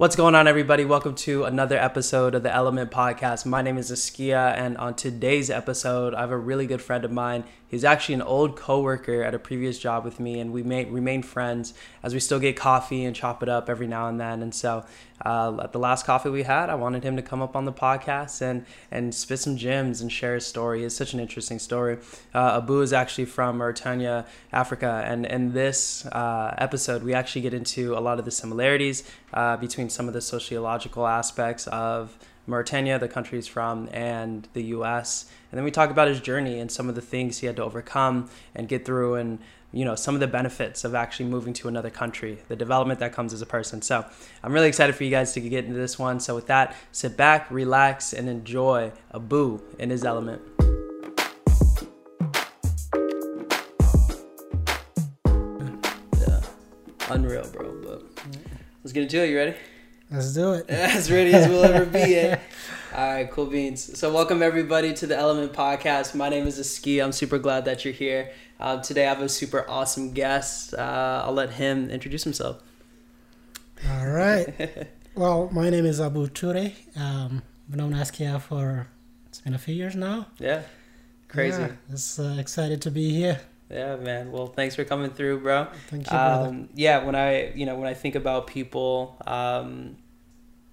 [0.00, 0.86] What's going on, everybody?
[0.86, 3.44] Welcome to another episode of the Element Podcast.
[3.44, 7.12] My name is Askia, and on today's episode, I have a really good friend of
[7.12, 7.44] mine.
[7.70, 11.22] He's actually an old coworker at a previous job with me, and we may remain
[11.22, 14.42] friends as we still get coffee and chop it up every now and then.
[14.42, 14.84] And so,
[15.24, 17.72] uh, at the last coffee we had, I wanted him to come up on the
[17.72, 20.82] podcast and and spit some gems and share his story.
[20.82, 21.98] It's such an interesting story.
[22.34, 27.54] Uh, Abou is actually from Mauritania, Africa, and in this uh, episode, we actually get
[27.54, 32.98] into a lot of the similarities uh, between some of the sociological aspects of Mauritania,
[32.98, 35.30] the country he's from, and the U.S.
[35.50, 37.64] And then we talk about his journey and some of the things he had to
[37.64, 39.38] overcome and get through, and
[39.72, 43.12] you know some of the benefits of actually moving to another country, the development that
[43.12, 43.82] comes as a person.
[43.82, 44.04] So
[44.42, 46.20] I'm really excited for you guys to get into this one.
[46.20, 50.42] So with that, sit back, relax, and enjoy Abou in his element.
[57.10, 57.74] Unreal, bro.
[57.82, 58.02] But
[58.84, 59.30] let's get into it.
[59.30, 59.56] You ready?
[60.12, 60.66] Let's do it.
[60.68, 62.16] as ready as we'll ever be.
[62.16, 62.36] Eh?
[62.96, 63.96] All right, cool beans.
[63.96, 66.16] So, welcome everybody to the Element Podcast.
[66.16, 67.00] My name is Aski.
[67.00, 68.32] I'm super glad that you're here.
[68.58, 70.74] Uh, today, I have a super awesome guest.
[70.74, 72.60] Uh, I'll let him introduce himself.
[73.88, 74.88] All right.
[75.14, 76.74] well, my name is Abou Toure.
[76.96, 78.88] Um, I've known Askia for
[79.28, 80.26] it's been a few years now.
[80.40, 80.62] Yeah,
[81.28, 81.62] crazy.
[81.62, 83.40] Yeah, it's uh, excited to be here.
[83.70, 84.32] Yeah, man.
[84.32, 85.68] Well, thanks for coming through, bro.
[85.88, 86.48] Thank you, brother.
[86.48, 89.96] Um, yeah, when I you know when I think about people um,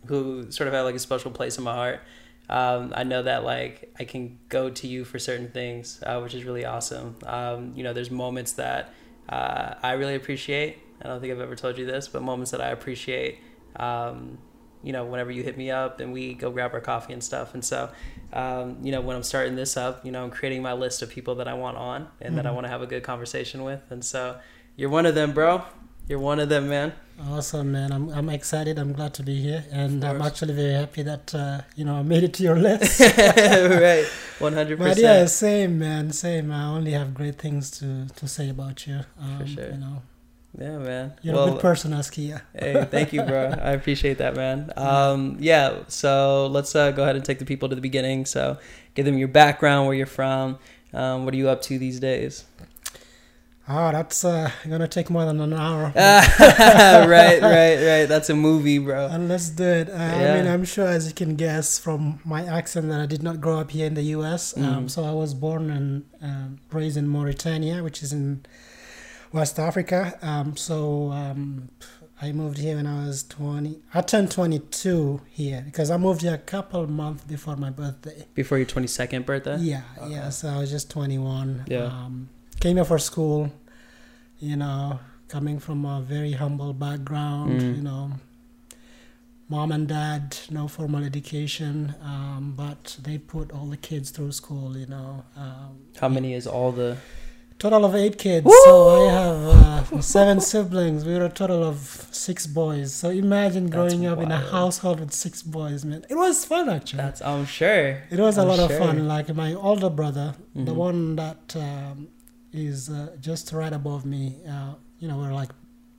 [0.06, 2.02] who sort of have like a special place in my heart,
[2.50, 6.34] um, I know that like I can go to you for certain things, uh, which
[6.34, 7.16] is really awesome.
[7.26, 8.94] Um, you know, there's moments that
[9.30, 10.80] uh, I really appreciate.
[11.02, 13.40] I don't think I've ever told you this, but moments that I appreciate.
[13.76, 14.40] Um,
[14.84, 17.54] you know, whenever you hit me up and we go grab our coffee and stuff.
[17.54, 17.90] And so,
[18.34, 21.10] um, you know, when I'm starting this up, you know, I'm creating my list of
[21.10, 22.56] people that I want on and that I Mhm.
[22.56, 23.82] want to have a good conversation with.
[23.90, 24.38] And so,
[24.76, 25.64] you're one of them, bro.
[26.08, 26.94] You're one of them, man.
[27.32, 27.92] Awesome, man.
[27.92, 28.78] I'm I'm excited.
[28.80, 32.04] I'm glad to be here, and I'm actually very happy that uh, you know I
[32.04, 33.00] made it to your list.
[33.02, 34.06] right,
[34.40, 34.78] 100%.
[34.78, 36.12] But yeah, same, man.
[36.14, 36.52] Same.
[36.52, 39.00] I only have great things to to say about you.
[39.20, 39.66] Um, sure.
[39.72, 40.02] You know,
[40.60, 41.14] Yeah, man.
[41.22, 42.42] you're a good person, Askia.
[42.58, 43.50] hey, thank you, bro.
[43.62, 44.72] I appreciate that, man.
[44.76, 45.84] Um, yeah.
[45.88, 48.26] So let's uh, go ahead and take the people to the beginning.
[48.26, 48.58] So
[48.96, 50.58] give them your background, where you're from,
[50.94, 52.46] um, what are you up to these days?
[53.70, 55.92] Oh, that's uh, gonna take more than an hour.
[55.96, 58.06] right, right, right.
[58.06, 59.08] That's a movie, bro.
[59.08, 59.90] And let's do it.
[59.90, 63.22] Uh, I mean, I'm sure, as you can guess from my accent, that I did
[63.22, 64.56] not grow up here in the U.S.
[64.56, 64.90] Um, Mhm.
[64.90, 68.46] so I was born and um, raised in Mauritania, which is in
[69.32, 70.18] West Africa.
[70.22, 71.70] Um, so um,
[72.22, 73.80] I moved here when I was 20.
[73.94, 78.26] I turned 22 here because I moved here a couple months before my birthday.
[78.34, 79.58] Before your 22nd birthday?
[79.60, 80.12] Yeah, Okay.
[80.14, 80.30] yeah.
[80.30, 81.66] So I was just 21.
[81.68, 81.86] Yeah.
[81.86, 82.30] Um,
[82.60, 83.52] came here for school,
[84.40, 87.76] you know, coming from a very humble background, Mm.
[87.78, 88.12] you know.
[89.50, 94.76] Mom and dad, no formal education, um, but they put all the kids through school,
[94.78, 95.24] you know.
[95.38, 96.98] Um, How many is all the.
[97.60, 98.46] Total of eight kids.
[98.46, 98.54] Woo!
[98.66, 101.06] So I have uh, seven siblings.
[101.06, 101.78] We were a total of
[102.12, 102.94] six boys.
[102.94, 106.06] So imagine That's growing up in a household with six boys, man.
[106.10, 106.98] It was fun, actually.
[106.98, 108.04] That's, I'm sure.
[108.10, 108.66] It was a I'm lot sure.
[108.66, 109.08] of fun.
[109.08, 110.76] Like my older brother, the Mhm.
[110.76, 112.08] one that um,
[112.54, 114.36] is uh, just right above me.
[114.48, 115.52] Uh, you know, we're like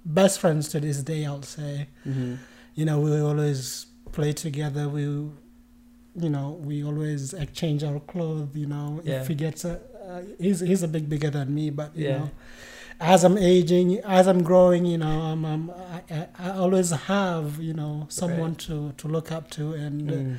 [0.05, 1.25] best friends to this day.
[1.25, 1.89] I'll say.
[2.05, 2.35] hmm
[2.75, 4.89] You know, we always play together.
[4.89, 8.49] We, you know, we always exchange our clothes.
[8.55, 9.21] You know, Yeah.
[9.21, 12.19] if he gets a, uh, he's he's a bit bigger than me, but you Yeah.
[12.19, 12.31] know.
[13.01, 17.73] As I'm aging, as I'm growing, you know, I'm, I'm I, I, always have, you
[17.73, 20.39] know, someone to, to look up to and uh, Mm.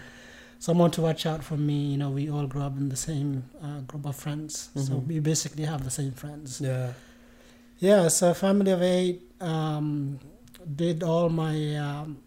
[0.59, 1.79] someone to watch out for me.
[1.91, 3.29] You know, we all grew up in the same
[3.63, 5.07] uh, group of friends, so Mhm.
[5.07, 6.59] we basically have the same friends.
[6.59, 6.91] Yeah.
[7.79, 9.21] Yeah, so family of eight.
[9.39, 10.19] Um,
[10.75, 12.17] did all my, um,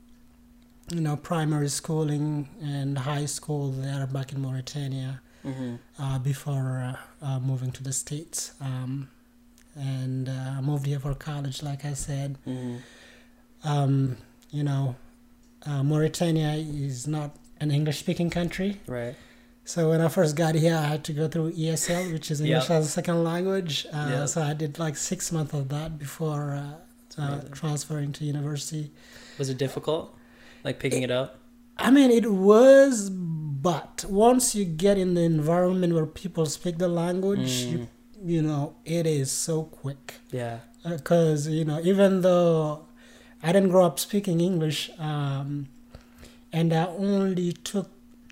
[0.95, 7.27] you know, primary schooling and high school there back in Mauritania hmm uh, before uh,
[7.27, 8.53] uh, moving to the states.
[8.61, 9.09] Um,
[9.75, 12.31] and uh, I moved here for college, like I said.
[12.45, 12.77] hmm
[13.65, 14.17] Um,
[14.51, 14.97] you know,
[15.67, 17.31] uh, Mauritania is not
[17.61, 18.81] an English-speaking country.
[18.87, 19.15] Right.
[19.65, 22.69] So when I first got here, I had to go through ESL, which is English
[22.69, 22.79] Yep.
[22.79, 23.87] as a second language.
[23.93, 24.29] Uh, Yep.
[24.29, 28.91] So I did like six months of that before uh, uh, transferring to university.
[29.39, 30.05] Was it difficult?
[30.65, 31.39] Like picking it up?
[31.79, 33.11] I mean, it was,
[33.63, 37.71] but once you get in the environment where people speak the language, Mm.
[37.73, 37.89] you,
[38.35, 40.05] you know, it is so quick.
[40.41, 40.59] Yeah.
[40.97, 42.87] Because, you know, even though
[43.43, 45.69] I didn't grow up speaking English, um,
[46.53, 47.89] and I only took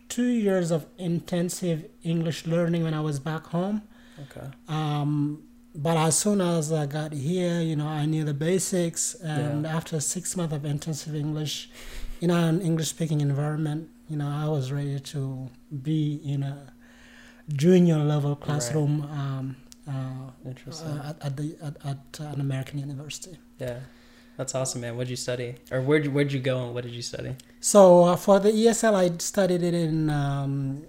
[0.09, 3.83] two years of intensive English learning when I was back home.
[4.25, 4.47] Okay.
[4.69, 5.43] Um,
[5.75, 10.01] but as soon as I got here, you know, I knew the basics, and after
[10.01, 11.71] six months of intensive English,
[12.21, 15.49] in an English speaking environment, you know, I was ready to
[15.83, 16.73] be in a
[17.49, 19.57] junior level classroom um,
[19.89, 20.89] uh, Interesting.
[20.89, 23.39] uh, at, at the at, at an American university.
[23.59, 23.79] yeah,
[24.37, 24.97] that's awesome, man.
[24.97, 27.37] What'd you study, or where'd you, where'd you go, and what did you study?
[27.61, 30.83] So uh, for the ESL, I studied it in um,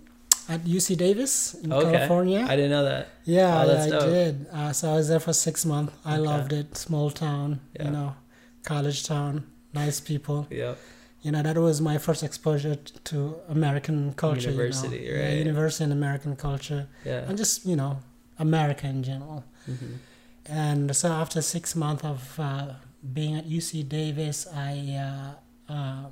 [0.49, 1.91] at UC Davis in Okay.
[1.91, 2.45] California.
[2.47, 3.07] I didn't know that.
[3.25, 4.47] Yeah, Oh, yeah, I did.
[4.51, 5.93] Uh, so I was there for six months.
[6.05, 6.21] I Okay.
[6.27, 6.75] loved it.
[6.77, 7.85] Small town, Yeah.
[7.85, 8.15] you know,
[8.63, 10.47] college town, nice people.
[10.49, 10.77] Yep.
[11.21, 12.75] You know, that was my first exposure
[13.09, 14.49] to American culture.
[14.51, 14.63] you know.
[14.63, 15.37] University, Yeah, right.
[15.37, 17.27] university and American culture, Yeah.
[17.27, 17.99] and just you know,
[18.39, 19.43] America in general.
[19.65, 19.95] hmm
[20.47, 22.73] And so after six months of uh,
[23.13, 24.73] being at UC Davis, I
[25.07, 26.05] uh, uh,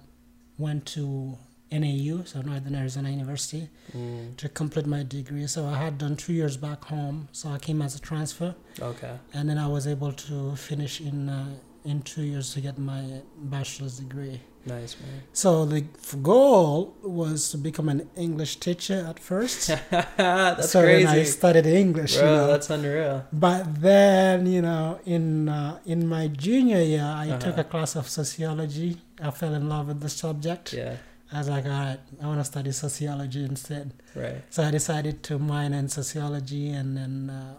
[0.58, 1.38] went to
[1.72, 4.38] NAU, so Northern Arizona University, Mm.
[4.38, 5.48] to complete my degree.
[5.48, 8.54] So I had done two years back home, so I came as a transfer,
[8.92, 9.14] Okay.
[9.34, 11.56] and then I was able to finish in uh,
[11.86, 14.42] in two years to get my bachelor's degree.
[14.66, 15.22] Nice, man.
[15.34, 15.82] So the
[16.22, 19.68] goal was to become an English teacher at first.
[20.18, 22.18] that's so then I studied English.
[22.18, 22.26] bro.
[22.26, 22.48] you know.
[22.48, 23.26] That's unreal.
[23.32, 27.62] But then, you know, in uh, in my junior year, I took Uh-huh.
[27.62, 28.98] a class of sociology.
[29.22, 30.74] I fell in love with the subject.
[30.74, 30.98] Yeah.
[31.32, 33.94] I was like, all right, I want to study sociology instead.
[34.16, 34.42] Right.
[34.50, 37.56] So I decided to minor in sociology, and then uh,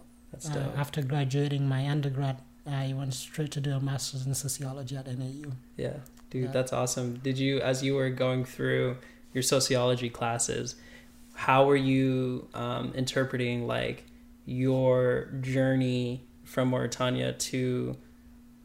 [0.54, 2.36] uh, after graduating my undergrad,
[2.74, 5.52] I went straight to do a master's in sociology at NAU.
[5.76, 5.94] Yeah,
[6.30, 6.50] dude, Yeah.
[6.52, 7.16] that's awesome.
[7.22, 8.96] Did you, as you were going through
[9.34, 10.74] your sociology classes,
[11.34, 14.04] how were you um, interpreting like
[14.46, 17.96] your journey from Mauritania to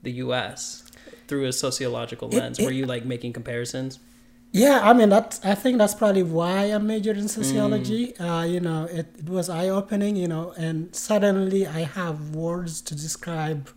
[0.03, 0.83] the U.S.
[1.27, 2.59] through a sociological lens?
[2.59, 3.99] it- were you like making comparisons?
[4.51, 5.37] Yeah, I mean that.
[5.43, 8.15] I think that's probably why I majored in sociology.
[8.17, 10.15] Uh, you know, it, it was eye opening.
[10.15, 13.69] You know, and suddenly I have words to describe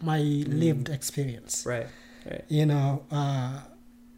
[0.00, 1.64] my lived experience.
[1.66, 1.86] Right.
[2.28, 2.44] Right.
[2.48, 3.60] You know, uh,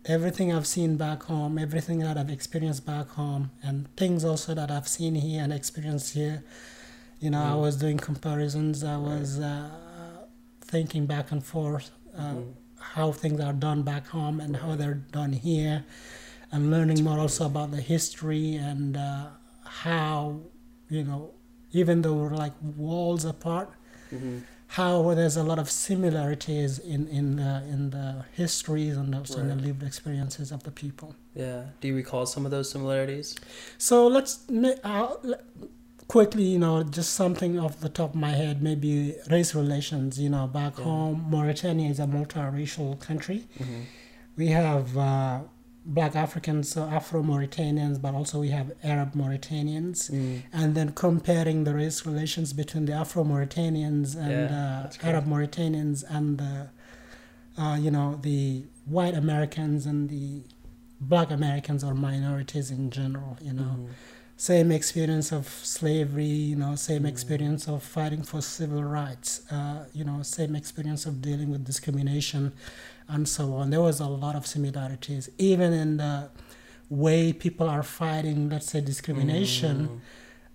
[0.05, 4.71] everything I've seen back home, everything that I've experienced back home, and things also that
[4.71, 6.43] I've seen here and experienced here.
[7.21, 7.61] You know, I Mm.
[7.61, 8.83] was doing comparisons.
[8.83, 10.27] I was uh,
[10.63, 11.91] thinking back and forth.
[12.17, 12.55] Uh, Mhm.
[12.97, 15.85] how things are done back home and how they're done here,
[16.51, 19.27] and learning more also about the history and uh,
[19.65, 20.41] how,
[20.89, 21.31] you know,
[21.73, 23.71] even though we're like walls apart,
[24.11, 24.43] Mhm.
[24.75, 29.49] How there's a lot of similarities in in the in the histories and also in
[29.49, 31.15] the lived experiences of the people.
[31.35, 31.63] Yeah.
[31.81, 33.35] Do you recall some of those similarities?
[33.79, 34.33] So let's
[34.85, 35.09] uh,
[36.07, 40.19] quickly, you know, just something off the top of my head, maybe race relations.
[40.21, 40.85] You know, back Yeah.
[40.85, 43.41] home, Mauritania is a multiracial country.
[43.59, 43.81] Mm-hmm.
[44.37, 45.41] we have uh,
[45.85, 50.11] black Africans, so Afro Mauritanians, but also we have Arab Mauritanians.
[50.11, 50.43] Mm.
[50.53, 55.07] And then comparing the race relations between the Afro Mauritanians and Yeah, uh.
[55.07, 56.69] Arab Mauritanians and the,
[57.59, 60.43] uh, you know, the white Americans and the
[61.01, 63.77] black Americans or minorities in general, you know.
[63.79, 63.89] Mhm.
[64.37, 67.09] Same experience of slavery, you know, same Mm.
[67.09, 72.53] experience of fighting for civil rights, uh, you know, same experience of dealing with discrimination
[73.11, 73.71] and so on.
[73.71, 76.31] There was a lot of similarities, even in the
[76.89, 79.89] way people are fighting, let's say, discrimination.
[79.89, 80.01] Mm.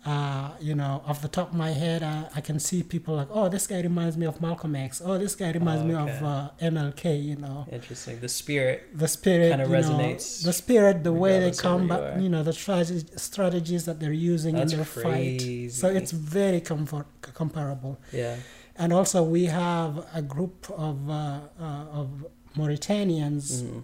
[0.06, 3.28] Uh, you know, off the top of my head, uh, I can see people like,
[3.32, 5.02] oh, this guy reminds me of Malcolm X.
[5.04, 7.24] Oh, this guy reminds me of uh, MLK.
[7.24, 8.20] You know, Interesting.
[8.20, 8.88] The spirit.
[8.94, 12.54] the spirit you know, resonates the spirit, the way they of you you, know, the
[12.54, 15.70] strategies strategies that they're using That's in their crazy.
[15.70, 15.74] fight.
[15.74, 17.98] So it's very comfort, comparable.
[18.12, 18.36] Yeah.
[18.78, 23.84] And also, we have a group of uh, uh, of Mauritanians Mm.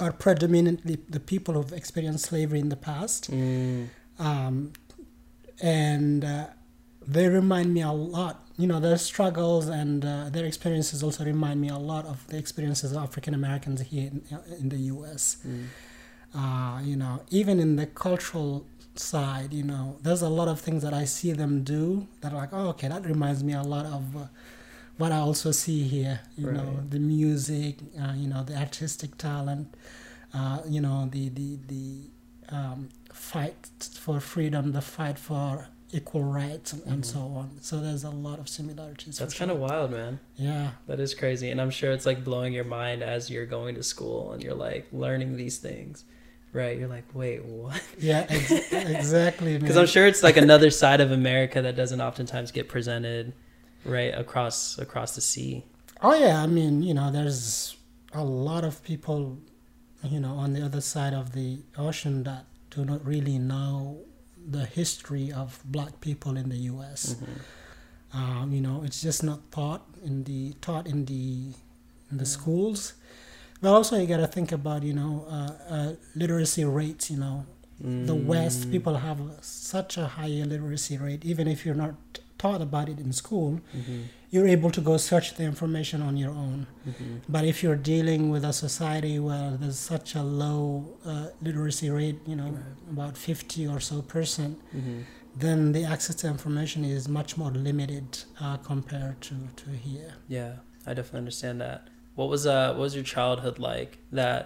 [0.00, 3.30] are predominantly the people who've experienced slavery in the past.
[3.30, 3.88] Mm.
[4.18, 4.72] um,
[5.60, 6.46] and uh,
[7.06, 8.34] they remind me a lot.
[8.56, 12.36] You know, their struggles and uh, their experiences also remind me a lot of the
[12.38, 14.22] experiences of African Americans here in,
[14.60, 15.36] in the U.S.
[15.46, 15.66] Mm.
[16.34, 20.82] Uh, you know, even in the cultural side, you know, there's a lot of things
[20.82, 23.86] that I see them do that are like, oh, okay, that reminds me a lot
[23.86, 24.20] of uh,
[24.98, 26.20] what I also see here.
[26.36, 29.74] You know, the music, uh, you know, the artistic talent,
[30.32, 31.86] uh, you know, the the the
[32.56, 33.68] um, fight
[34.00, 37.06] for freedom, the fight for equal rights, and, and Mhm.
[37.06, 37.50] so on.
[37.60, 39.18] So there's a lot of similarities.
[39.18, 40.18] That's kind of wild, man.
[40.36, 40.70] yeah.
[40.88, 41.50] That is crazy.
[41.50, 44.54] And I'm sure it's like blowing your mind as you're going to school and you're
[44.54, 46.04] like learning these things.
[46.52, 46.78] Right?
[46.78, 47.82] You're like, wait, what?
[47.98, 49.56] Yeah, ex- exactly.
[49.58, 49.76] Because.
[49.76, 53.32] I'm sure it's like another side of America that doesn't oftentimes get presented
[53.84, 55.64] right across across the sea.
[56.02, 57.76] Oh yeah, I mean, you know, there's
[58.12, 59.38] a lot of people,
[60.02, 64.00] you know, on the other side of the ocean that do not really know
[64.50, 67.14] the history of black people in the U.S.
[67.14, 67.40] Mhm.
[68.12, 71.54] Um, you know, it's just not taught in the taught in the
[72.10, 72.36] in the Yeah.
[72.38, 72.94] schools.
[73.60, 77.10] But also, you got to think about you know uh, uh, literacy rates.
[77.10, 77.46] You know,
[77.80, 78.70] the West Mm.
[78.70, 81.24] people have such a high literacy rate.
[81.24, 81.94] Even if you're not
[82.44, 84.00] taught about it in school, Mhm.
[84.32, 86.66] you're able to go search the information on your own.
[86.90, 87.12] Mhm.
[87.34, 90.64] But if you're dealing with a society where there's such a low
[91.10, 92.92] uh, literacy rate, you know, Right.
[92.96, 95.04] about 50 or so percent, Mhm.
[95.44, 98.08] then the access to information is much more limited
[98.44, 100.12] uh, compared to, to here.
[100.38, 100.52] Yeah,
[100.88, 101.80] I definitely understand that.
[102.18, 103.90] What was uh what was your childhood like?
[104.20, 104.42] That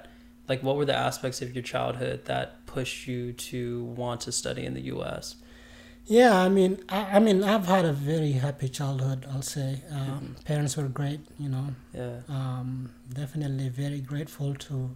[0.51, 3.61] like what were the aspects of your childhood that pushed you to
[4.03, 5.25] want to study in the US?
[6.09, 9.27] Yeah, I mean, I, I mean, I've had a very happy childhood.
[9.31, 11.21] I'll say, um, parents were great.
[11.39, 12.21] You know, Yeah.
[12.29, 14.91] um, definitely very grateful to,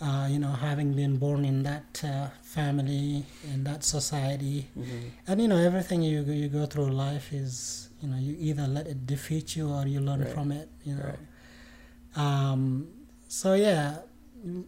[0.00, 3.24] uh, you know, having been born in that uh, family
[3.54, 4.66] in that society.
[4.76, 5.10] Mhm.
[5.28, 8.66] And you know, everything you go- you go through life is, you know, you either
[8.66, 10.34] let it defeat you or you learn Right.
[10.34, 10.68] from it.
[10.84, 11.04] You know.
[11.04, 11.18] Right.
[12.16, 12.88] Um,
[13.28, 13.98] so yeah,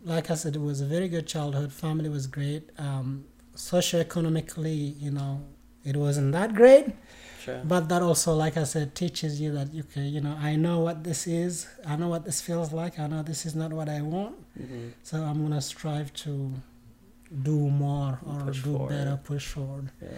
[0.04, 1.72] like I said, it was a very good childhood.
[1.72, 2.70] Family was great.
[2.78, 3.24] Um,
[3.56, 5.42] socioeconomically, you know,
[5.84, 6.86] it wasn't that great,
[7.42, 7.60] Sure.
[7.64, 10.80] but that also, like I said, teaches you that you can, you know, I know
[10.80, 11.66] what this is.
[11.86, 12.98] I know what this feels like.
[12.98, 14.36] I know this is not what I want.
[14.60, 14.92] Mhm.
[15.02, 16.52] So I'm gonna strive to
[17.42, 18.88] do more or Push do forward.
[18.90, 19.90] better, push forward.
[20.00, 20.08] Yeah.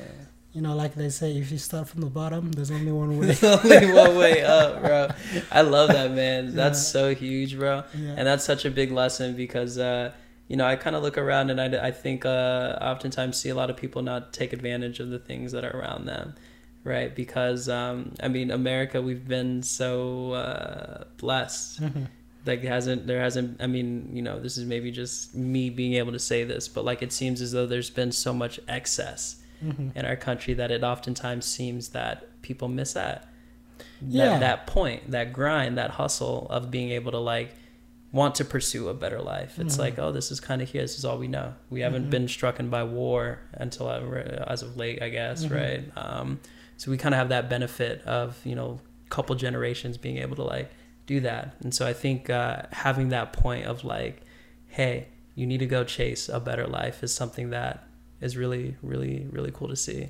[0.53, 3.26] You know, like they say, if you start from the bottom, there's only one way.
[3.26, 5.09] There's only one way up, bro.
[5.50, 6.55] I love that, man.
[6.55, 6.93] That's Yeah.
[6.97, 7.83] so huge, bro.
[7.99, 8.14] yeah.
[8.17, 10.12] And that's such a big lesson because, uh,
[10.54, 13.56] you know, I kind of look around and I, I think uh, oftentimes see a
[13.56, 16.37] lot of people not take advantage of the things that are around them,
[16.84, 17.12] right?
[17.12, 21.82] Because, um, I mean, America, we've been so uh, blessed.
[21.82, 22.06] Mhm.
[22.46, 26.12] Like, hasn't, there hasn't, I mean, you know, this is maybe just me being able
[26.12, 29.96] to say this, but like it seems as though there's been so much excess Mhm.
[29.96, 33.26] in our country that it oftentimes seems that people miss that
[34.06, 34.25] Yeah.
[34.26, 37.56] that, that point that grind that hustle of being able to like
[38.21, 39.85] want to pursue a better life it's Mhm.
[39.85, 42.11] like oh this is kind of here this is all we know we haven't Mhm.
[42.16, 43.87] been struck by war until
[44.54, 45.50] as of late i guess Mhm.
[45.61, 46.28] right um,
[46.80, 48.80] so we kind of have that benefit of you know
[49.14, 50.68] couple generations being able to like
[51.06, 54.16] do that and so i think uh, having that point of like
[54.68, 54.94] hey
[55.35, 57.75] you need to go chase a better life is something that
[58.21, 60.02] is really really really cool to see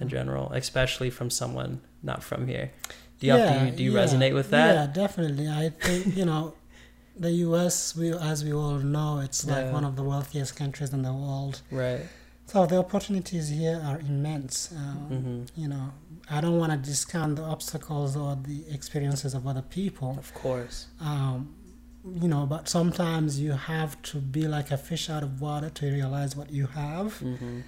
[0.00, 0.10] in Mhm.
[0.16, 2.66] general especially from someone not from here
[3.20, 5.46] do you, have, do Yeah, you, do you yeah, resonate with that Yeah, definitely.
[5.48, 6.42] I think you know,
[7.16, 7.94] the U.S.
[7.96, 9.72] We, as we all know, it's like Yeah.
[9.72, 11.60] one of the wealthiest countries in the world.
[11.70, 12.06] right
[12.46, 14.70] So the opportunities here are immense.
[14.72, 14.96] Um,
[15.54, 15.92] hmm You know,
[16.30, 20.10] I don't want to discount the obstacles or the experiences of other people.
[20.18, 21.54] of course Um,
[22.22, 25.84] you know, but sometimes you have to be like a fish out of water to
[25.98, 27.60] realize what you have, hmm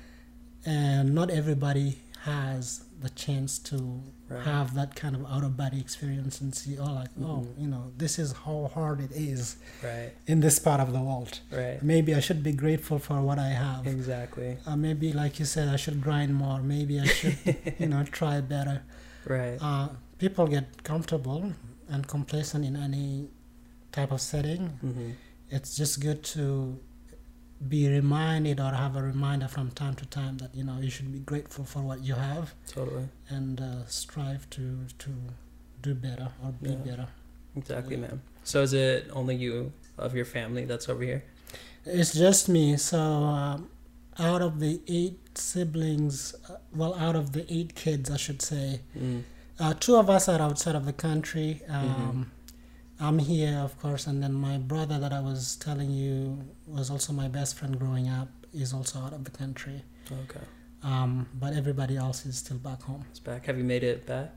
[0.68, 1.88] and not everybody
[2.24, 6.76] has the chance to right have that kind of out of body experience and see,
[6.78, 7.60] oh, like, oh, Mhm.
[7.62, 11.40] you know, this is how hard it is right in this part of the world.
[11.52, 13.86] right Maybe I should be grateful for what I have.
[13.86, 16.58] exactly Uh, maybe, like you said, I should grind more.
[16.62, 17.36] Maybe I should,
[17.78, 18.82] you know, try better.
[19.26, 21.52] right Uh, people get comfortable
[21.88, 23.28] and complacent in any
[23.92, 24.62] type of setting.
[24.80, 25.10] hmm
[25.56, 26.44] It's just good to
[27.68, 31.10] be reminded or have a reminder from time to time that you know you should
[31.12, 34.64] be grateful for what you have totally and uh, strive to
[34.98, 35.10] to
[35.82, 36.76] do better or be Yeah.
[36.76, 37.08] better.
[37.56, 38.02] exactly Yeah.
[38.08, 41.22] man so is it only you of your family that's over here
[41.86, 42.76] It's just me.
[42.76, 43.68] So um,
[44.18, 48.80] out of the eight siblings, uh, well, out of the eight kids, I should say,
[48.98, 49.22] mm.
[49.60, 51.50] uh, two of us are outside of the country.
[51.68, 52.24] Um, Mhm.
[52.98, 57.12] I'm here, of course, and then my brother that I was telling you was also
[57.12, 59.82] my best friend growing up is also out of the country.
[60.22, 60.44] okay
[60.82, 63.04] Um, but everybody else is still back home.
[63.10, 64.28] it's back have you made it back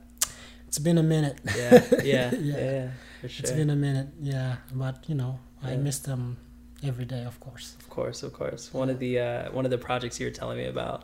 [0.68, 1.38] It's been a minute.
[1.56, 2.56] yeah yeah yeah, Yeah.
[2.72, 2.88] yeah
[3.20, 4.56] for sure It's been a minute, yeah.
[4.82, 6.36] But you know, I miss them
[6.82, 7.66] every day, of course.
[7.82, 8.62] Of course, of course.
[8.82, 10.98] One of the uh, one of the projects you were telling me about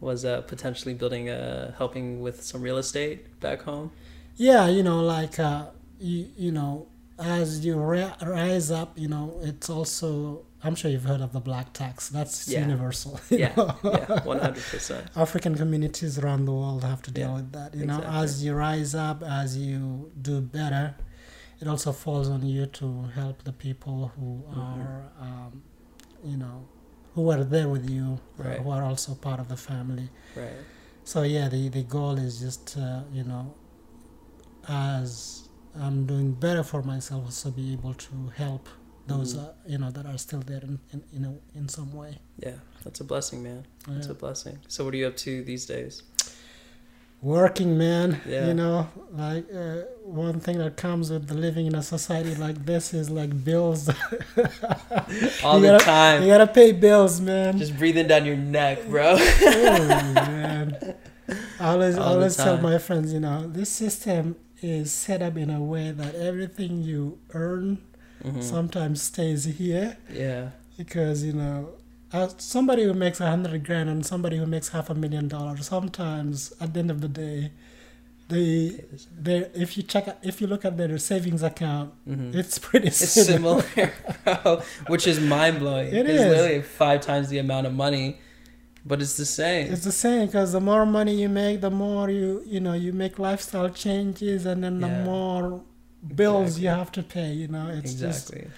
[0.00, 3.90] was uh, potentially building a helping with some real estate back home.
[4.36, 5.66] Yeah, you know, like uh,
[6.00, 6.86] you, you know,
[7.18, 10.44] as you ri- rise up, you know, it's also.
[10.64, 12.08] I'm sure you've heard of the black tax.
[12.08, 12.60] That's Yeah.
[12.60, 13.18] universal.
[13.30, 13.52] Yeah,
[13.82, 15.06] yeah, one hundred percent.
[15.16, 17.74] African communities around the world have to deal Yeah, with that.
[17.74, 20.94] You know, as you rise up, as you do better,
[21.60, 24.58] it also falls on you to help the people who Mhm.
[24.58, 25.62] are, um,
[26.24, 26.58] you know,
[27.14, 30.08] who are there with you, uh, who are also part of the family.
[30.36, 30.60] Right.
[31.04, 33.52] So yeah, the the goal is just uh, you know,
[34.68, 35.41] as
[35.80, 38.68] I'm doing better for myself, also be able to help
[39.06, 39.44] those Mhm.
[39.44, 42.18] uh, you know that are still there in in in, a, in some way.
[42.38, 43.64] Yeah, that's a blessing, man.
[43.88, 44.12] That's Yeah.
[44.12, 44.58] a blessing.
[44.68, 46.02] So, what are you up to these days?
[47.24, 48.48] working man Yeah.
[48.48, 52.92] you know like uh, one thing that comes with living in a society like this
[52.92, 53.88] is like bills
[55.44, 56.22] All You the gotta- time.
[56.22, 59.14] you gotta pay bills man Just breathing down your neck, bro.
[59.18, 60.94] oh, man.
[61.60, 65.50] I always, All always tell my friends, you know, this system is set up in
[65.50, 67.78] a way that everything you earn
[68.24, 68.42] Mhm.
[68.42, 70.50] sometimes stays here Yeah.
[70.78, 71.70] because you know
[72.12, 75.66] uh, somebody who makes a hundred grand and somebody who makes half a million dollars
[75.66, 77.50] sometimes at the end of the day
[78.28, 78.84] they
[79.20, 82.34] they if you check if you look at their savings account Mhm.
[82.34, 83.62] it's pretty It's similar.
[83.62, 83.92] similar,
[84.24, 85.88] bro, which is mind blowing.
[85.88, 86.28] It it's is.
[86.28, 88.18] literally five times the amount of money,
[88.84, 89.72] but it's the same.
[89.72, 92.92] It's the same because the more money you make, the more you you know you
[92.92, 95.04] make lifestyle changes, and then the Yeah.
[95.04, 95.62] more
[96.16, 97.32] bills you have to pay.
[97.32, 98.50] You know, it's just exactly.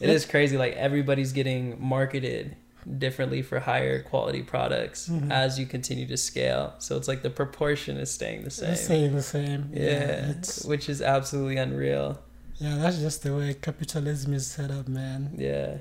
[0.00, 0.56] It is crazy.
[0.58, 2.56] Like everybody's getting marketed
[2.98, 5.30] differently for higher quality products Mhm.
[5.30, 6.74] as you continue to scale.
[6.78, 8.70] So it's like the proportion is staying the same.
[8.70, 9.70] the same, the same.
[9.72, 12.18] Yeah, it's which is absolutely unreal.
[12.58, 12.76] yeah.
[12.76, 15.30] That's just the way capitalism is set up, man.
[15.38, 15.76] Yeah,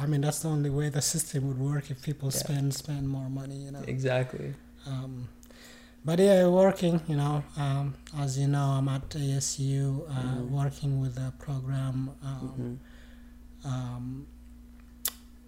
[0.00, 2.38] I mean, that's the only way the system would work if people Yeah.
[2.44, 3.58] spend spend more money.
[3.64, 3.82] You know.
[3.86, 4.54] exactly.
[4.86, 5.28] Um,
[6.04, 10.50] but yeah, working, you know, um, as you know, I'm at ASU uh, Mhm.
[10.50, 12.78] working with a program, um,
[13.64, 13.70] Mhm.
[13.70, 14.26] um,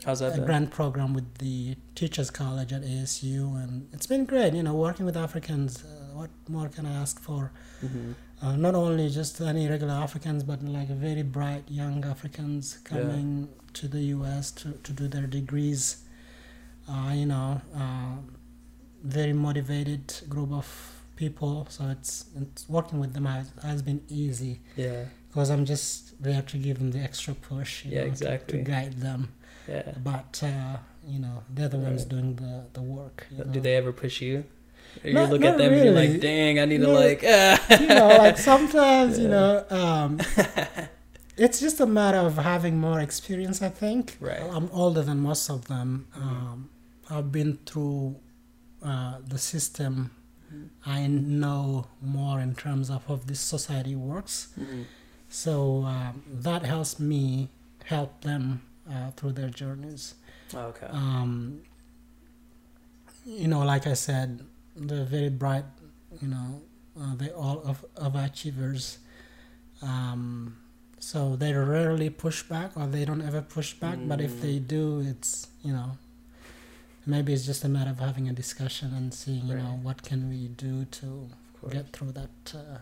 [0.05, 0.45] How's that a been?
[0.47, 5.05] grant program with the Teachers College at ASU, and it's been great, you know, working
[5.05, 5.83] with Africans.
[5.85, 7.51] Uh, what more can I ask for?
[7.83, 8.15] Mhm.
[8.41, 13.49] Uh, not only just any regular Africans, but like very bright young Africans coming
[13.81, 14.51] to the U.S.
[14.61, 16.03] to, to do their degrees.
[16.89, 18.17] Uh, you know, uh,
[19.03, 20.67] very motivated group of
[21.17, 21.67] people.
[21.71, 26.43] So it's, it's working with them has, has been easy Yeah, because I'm just there
[26.43, 27.85] to give them the extra push.
[27.85, 28.59] You Yeah, know, to- exactly.
[28.59, 29.33] To, guide them,
[29.69, 29.93] yeah.
[30.03, 32.09] but uh, you know they're the ones Right.
[32.15, 33.27] doing the the work.
[33.31, 33.51] You know?
[33.55, 34.45] Do they ever push you?
[35.05, 37.77] Or you Not- look at them and you're like, dang, I need to like, ah.
[37.81, 40.21] you know, like sometimes, you know, um,
[41.37, 44.17] it's just a matter of having more experience, I think.
[44.21, 44.41] Right.
[44.41, 46.07] I'm older than most of them.
[46.15, 46.23] Mhm.
[46.23, 46.71] Um,
[47.11, 48.17] I've been through
[48.83, 50.11] uh, the system.
[50.53, 50.69] Mhm.
[50.87, 54.49] I know more in terms of how this society works.
[54.59, 54.85] Mhm.
[55.29, 57.49] So um, that helps me
[57.85, 60.15] help them uh, through their journeys.
[60.55, 60.87] Okay.
[60.91, 61.63] Um,
[63.25, 64.41] you know, like I said,
[64.77, 65.65] they're very bright.
[66.23, 66.63] You know,
[67.01, 68.99] uh, they all of, of achievers.
[69.83, 70.57] Um,
[70.99, 73.99] so they rarely push back, or they don't ever push back.
[74.05, 74.41] But if Mm.
[74.41, 75.99] they do, it's you know,
[77.07, 80.29] maybe it's just a matter of having a discussion and seeing, you know, what can
[80.29, 81.29] we do to
[81.71, 82.79] get through that uh,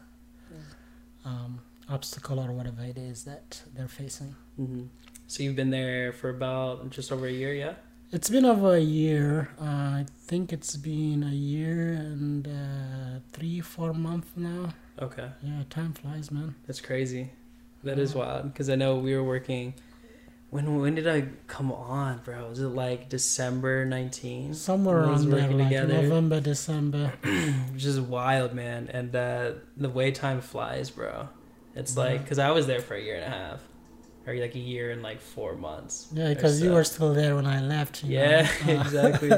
[1.25, 4.35] um, obstacle or whatever it is that they're facing.
[4.57, 4.85] hmm
[5.27, 7.75] So you've been there for about just over a year, yeah?
[8.13, 9.49] It's been over a year.
[9.61, 9.65] Uh,
[10.03, 14.73] I think it's been a year and uh, three, four months now.
[15.01, 15.29] Okay.
[15.43, 16.55] Yeah, time flies, man.
[16.67, 17.31] That's crazy.
[17.85, 19.75] That is wild because I know we were working.
[20.51, 22.49] When when did I come on, bro?
[22.49, 24.55] Was it like December 19?
[24.55, 26.03] Somewhere When we was around there, like together.
[26.03, 27.13] November, December.
[27.73, 28.89] Which is wild, man.
[28.93, 31.29] And uh, the way time flies, bro.
[31.75, 33.61] It's like because I was there for a year and a half,
[34.29, 36.07] or like a year and like four months.
[36.15, 38.05] Yeah, because you were still there when I left.
[38.05, 39.31] Yeah, Uh, exactly.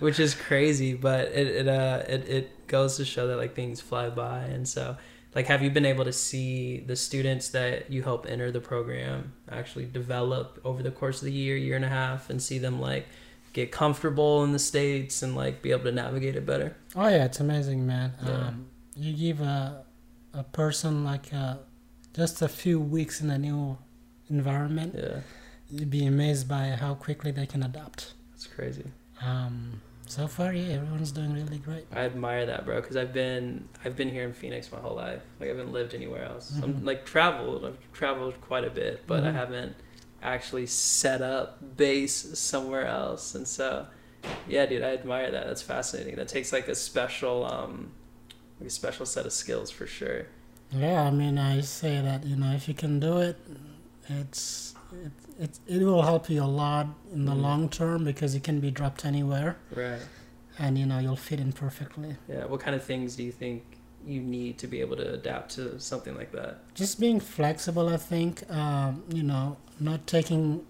[0.00, 3.80] Which is crazy, but it it uh it, it goes to show that like things
[3.80, 4.96] fly by, and so
[5.34, 9.32] like have you been able to see the students that you help enter the program
[9.50, 12.80] actually develop over the course of the year, year and a half, and see them
[12.80, 13.06] like
[13.52, 16.76] get comfortable in the states and like be able to navigate it better?
[16.96, 18.12] Oh yeah, it's amazing, man.
[18.24, 18.32] Yeah.
[18.48, 18.66] Um,
[18.96, 19.84] you give a
[20.32, 21.56] a person like uh,
[22.14, 23.78] just a few weeks in a new
[24.28, 25.20] environment, Yeah,
[25.70, 28.14] you'd be amazed by how quickly they can adapt.
[28.34, 28.84] it's crazy.
[29.22, 31.86] Um, so far, yeah, everyone's doing really great.
[31.92, 35.22] I admire that, bro, because I've been I've been here in Phoenix my whole life.
[35.40, 36.52] Like I haven't lived anywhere else.
[36.62, 36.84] I'm Mhm.
[36.84, 37.64] like traveled.
[37.64, 39.34] I've traveled quite a bit, but I Mhm.
[39.34, 39.76] haven't
[40.22, 43.34] actually set up base somewhere else.
[43.34, 43.86] And so,
[44.48, 45.46] yeah, dude, I admire that.
[45.46, 46.16] That's fascinating.
[46.16, 47.92] That takes like a special um,
[48.60, 50.26] like a special set of skills for sure.
[50.70, 53.36] Yeah, I mean, I say that you know if you can do it,
[54.08, 57.42] it's it it, it will help you a lot in the Mhm.
[57.42, 60.00] long term because it can be dropped anywhere, Right.
[60.58, 62.16] and you know you'll fit in perfectly.
[62.28, 62.44] Yeah.
[62.46, 63.62] What kind of things do you think
[64.06, 66.58] you need to be able to adapt to something like that?
[66.74, 68.48] Just being flexible, I think.
[68.50, 70.64] Um, you know, not taking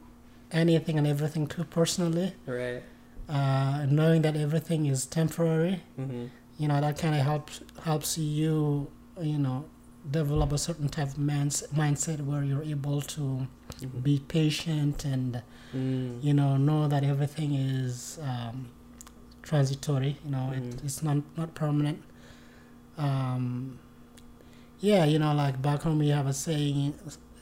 [0.53, 2.33] anything and everything too personally.
[2.47, 2.83] Right.
[3.29, 5.83] Uh, knowing that everything is temporary.
[5.99, 6.27] Mm-hmm.
[6.59, 8.89] You know that kind of helps helps you.
[9.21, 9.65] You know,
[10.11, 13.47] develop a certain type of mans- mindset where you're able to
[13.81, 14.01] Mm-hmm.
[14.01, 15.43] be patient and
[15.75, 16.23] Mm.
[16.23, 18.69] you know know that everything is um,
[19.43, 20.75] transitory you know Mhm.
[20.75, 22.01] it, it's not not permanent
[22.99, 23.79] um,
[24.81, 26.95] yeah, you know, like back home we have a saying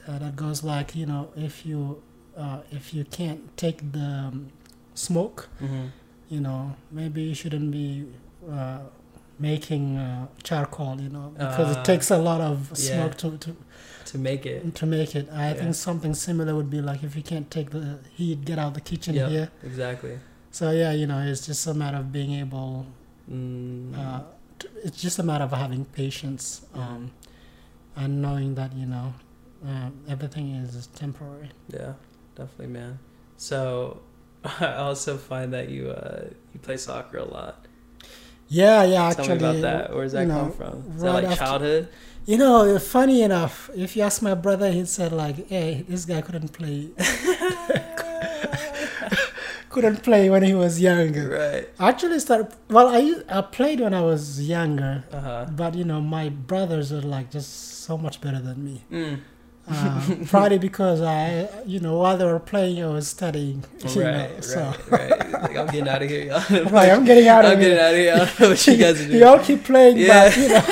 [0.07, 2.03] uh, that goes like, you know, if you
[2.37, 4.49] uh, if you can't take the um,
[4.95, 5.87] smoke, Mm-hmm.
[6.29, 8.07] you know, maybe you shouldn't be
[8.51, 8.79] uh,
[9.43, 12.77] making uh, charcoal, you know, because Uh, it takes a lot of yeah.
[12.95, 13.51] smoke to, to
[14.13, 14.75] To make it.
[14.81, 15.27] to make it.
[15.33, 15.55] I Yeah.
[15.61, 18.75] think something similar would be like if you can't take the heat, get out of
[18.75, 19.29] the kitchen Yep.
[19.31, 19.49] here.
[19.71, 20.19] Exactly.
[20.51, 22.87] So yeah, you know, it's just a matter of being able.
[23.31, 24.21] Mm, Uh,
[24.59, 26.83] t- it's just a matter of having patience Yeah.
[26.89, 27.11] um,
[27.97, 29.09] and knowing that you know
[29.67, 31.51] uh, everything is temporary.
[31.79, 31.93] yeah,
[32.35, 32.99] definitely, man.
[33.37, 33.57] So
[34.45, 37.62] I also find that you uh, you play soccer a lot.
[38.61, 39.11] Yeah, yeah.
[39.11, 39.95] Tell Actually, me about that.
[39.95, 40.75] Where does that you know, come from?
[40.97, 41.89] Is that right like after- childhood?
[42.25, 46.21] You know, funny enough, if you ask my brother, he said like, "Hey, this guy
[46.27, 46.79] couldn't play,
[49.71, 51.69] couldn't play when he was younger." right.
[51.81, 52.49] I actually started.
[52.71, 54.23] Well, I I played when I was
[54.57, 55.47] younger, Uh huh.
[55.51, 57.51] but you know, my brothers are like just
[57.87, 58.85] so much better than me.
[58.91, 59.21] Mm.
[59.69, 63.63] Uh, probably because I, you know, while they were playing, I was studying.
[63.85, 64.75] Right, know, so.
[64.91, 65.31] right, right.
[65.43, 66.43] Like, I'm getting out of here, y'all.
[66.67, 67.77] I'm like, I'm getting out of I'm here.
[67.77, 68.13] getting out of here.
[68.13, 69.19] I don't know what you guys are doing.
[69.19, 70.25] You all keep playing, Yeah.
[70.29, 70.63] but you know.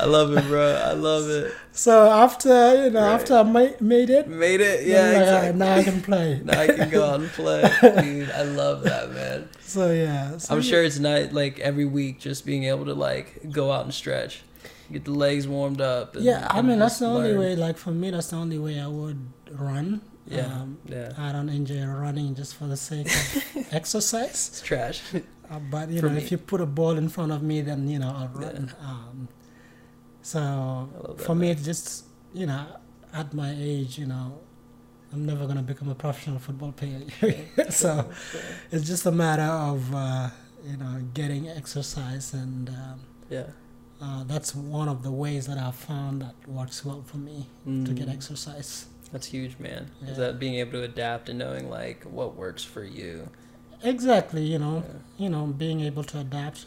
[0.00, 0.74] I love it, bro.
[0.84, 1.52] I love it.
[1.72, 3.12] So after you know, Right.
[3.14, 4.86] after I ma- made it, Made it.
[4.86, 5.48] Yeah, like, exactly.
[5.50, 6.40] "Ah, now I can play.
[6.44, 7.62] Now I can go out and play,
[8.02, 8.30] dude.
[8.30, 9.48] I love that, man.
[9.60, 10.68] So yeah, so I'm yeah.
[10.70, 14.42] sure it's not like every week just being able to like go out and stretch,
[14.92, 16.16] get the legs warmed up.
[16.16, 17.56] And, Yeah, I mean that's the only way.
[17.56, 19.20] Like for me, that's the only way I would
[19.50, 20.00] run.
[20.26, 21.12] Yeah, Um, yeah.
[21.16, 24.48] I don't enjoy running just for the sake of exercise.
[24.50, 25.00] It's trash.
[25.14, 26.18] Uh, but you For know, me.
[26.22, 28.46] if you put a ball in front of me, then you know I'll Yeah.
[28.48, 28.74] run.
[28.82, 29.28] Um,
[30.22, 32.66] so for me, it's just you know,
[33.14, 34.38] at my age, you know,
[35.12, 37.00] I'm never gonna become a professional football player.
[37.70, 38.10] so
[38.70, 40.28] it's just a matter of uh,
[40.66, 43.46] you know getting exercise, and um, yeah,
[44.00, 47.92] uh, that's one of the ways that I've found that works well for me to
[47.92, 48.86] get Mm, exercise.
[49.12, 49.90] That's huge, man.
[50.02, 50.10] Yeah.
[50.10, 53.28] Is that being able to adapt and knowing like what works for you?
[53.82, 55.24] Exactly, you know, Yeah.
[55.24, 56.66] you know, being able to adapt,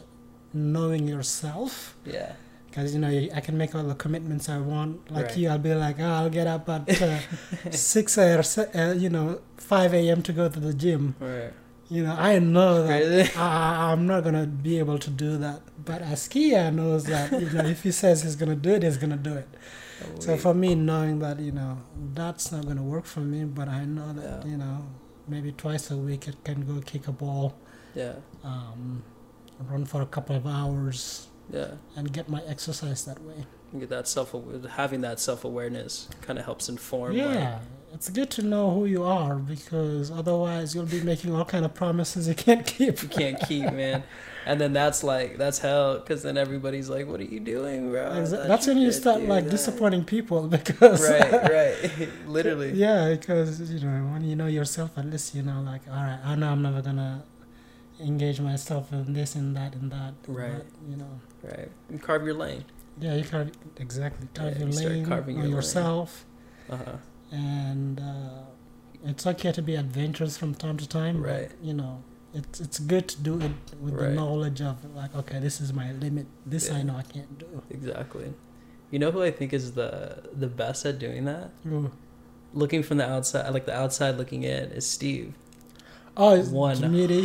[0.53, 1.95] knowing yourself.
[2.05, 2.33] Yeah,
[2.69, 5.11] Because you know I can make all the commitments I want.
[5.11, 5.37] Like Right.
[5.37, 7.19] you, I'll be like, oh, I'll get up at uh,
[7.71, 8.41] six or
[8.75, 10.21] uh, you know five a.m.
[10.23, 11.15] to go to the gym.
[11.19, 11.53] right.
[11.91, 13.35] You know, I know that?
[13.37, 15.59] I, I'm not gonna be able to do that.
[15.83, 19.17] But Askia knows that you know if he says he's gonna do it, he's gonna
[19.17, 19.49] do it.
[20.19, 21.79] So for me, knowing that you know
[22.13, 24.51] that's not gonna work for me, but I know that Yeah.
[24.51, 24.77] you know
[25.27, 27.55] maybe twice a week I can go kick a ball,
[27.93, 29.03] yeah, um,
[29.69, 31.71] run for a couple of hours, yeah.
[31.97, 33.45] and get my exercise that way.
[33.77, 34.33] Get that self
[34.77, 37.11] having that self awareness kind of helps inform.
[37.13, 37.59] yeah,
[37.93, 41.73] it's good to know who you are because otherwise you'll be making all kind of
[41.73, 43.01] promises you can't keep.
[43.03, 44.03] you can't keep, man.
[44.45, 48.25] And then that's like that's hell, because then everybody's like, "What are you doing, bro?"
[48.25, 52.09] That's when you start like that." disappointing people because Right, right.
[52.25, 52.71] Literally.
[52.71, 56.19] yeah, because you know when you know yourself, at least you know like all right,
[56.25, 57.23] I know I'm never gonna
[57.99, 60.13] engage myself in this and that and that.
[60.27, 60.53] Right.
[60.57, 61.19] but, you know.
[61.43, 61.69] Right.
[61.91, 62.65] You carve your lane.
[62.99, 65.55] Yeah, you carve exactly carve Yeah, your you lane carving on your lane.
[65.55, 66.25] yourself,
[66.69, 66.91] Uh huh.
[67.31, 68.43] And uh,
[69.03, 71.23] it's okay to be adventurous from time to time.
[71.23, 71.49] Right.
[71.49, 75.39] But, you know, it's it's good to do it with the knowledge of like, okay,
[75.39, 76.27] this is my limit.
[76.45, 77.61] This I know I can't do.
[77.69, 78.33] Exactly.
[78.89, 81.51] You know who I think is the the best at doing that?
[81.67, 81.91] Ooh.
[82.53, 85.33] Looking from the outside, like the outside looking in, is Steve.
[86.17, 86.51] Oh, it's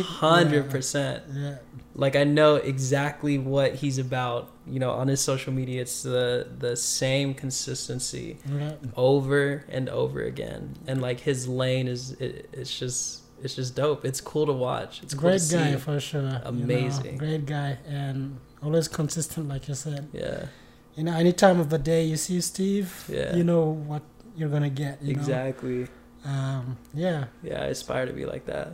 [0.07, 1.23] hundred percent.
[1.33, 1.55] Yeah.
[1.93, 4.51] Like I know exactly what he's about.
[4.67, 8.73] You know, on his social media, it's the the same consistency yeah.
[8.95, 14.03] over and over again, and like his lane is it, it's just it's just dope.
[14.05, 15.01] It's cool to watch.
[15.03, 15.77] It's cool great to guy see.
[15.77, 16.21] for sure.
[16.21, 17.17] you know, Amazing.
[17.17, 20.09] great guy and always consistent, like you said.
[20.11, 20.47] Yeah,
[20.95, 23.35] You know, any time of the day you see Steve, Yeah.
[23.35, 24.01] you know what
[24.35, 25.01] you're gonna get.
[25.01, 25.77] You exactly.
[25.79, 25.87] Know?
[26.25, 28.73] Um, yeah, Yeah, I aspire to be like that.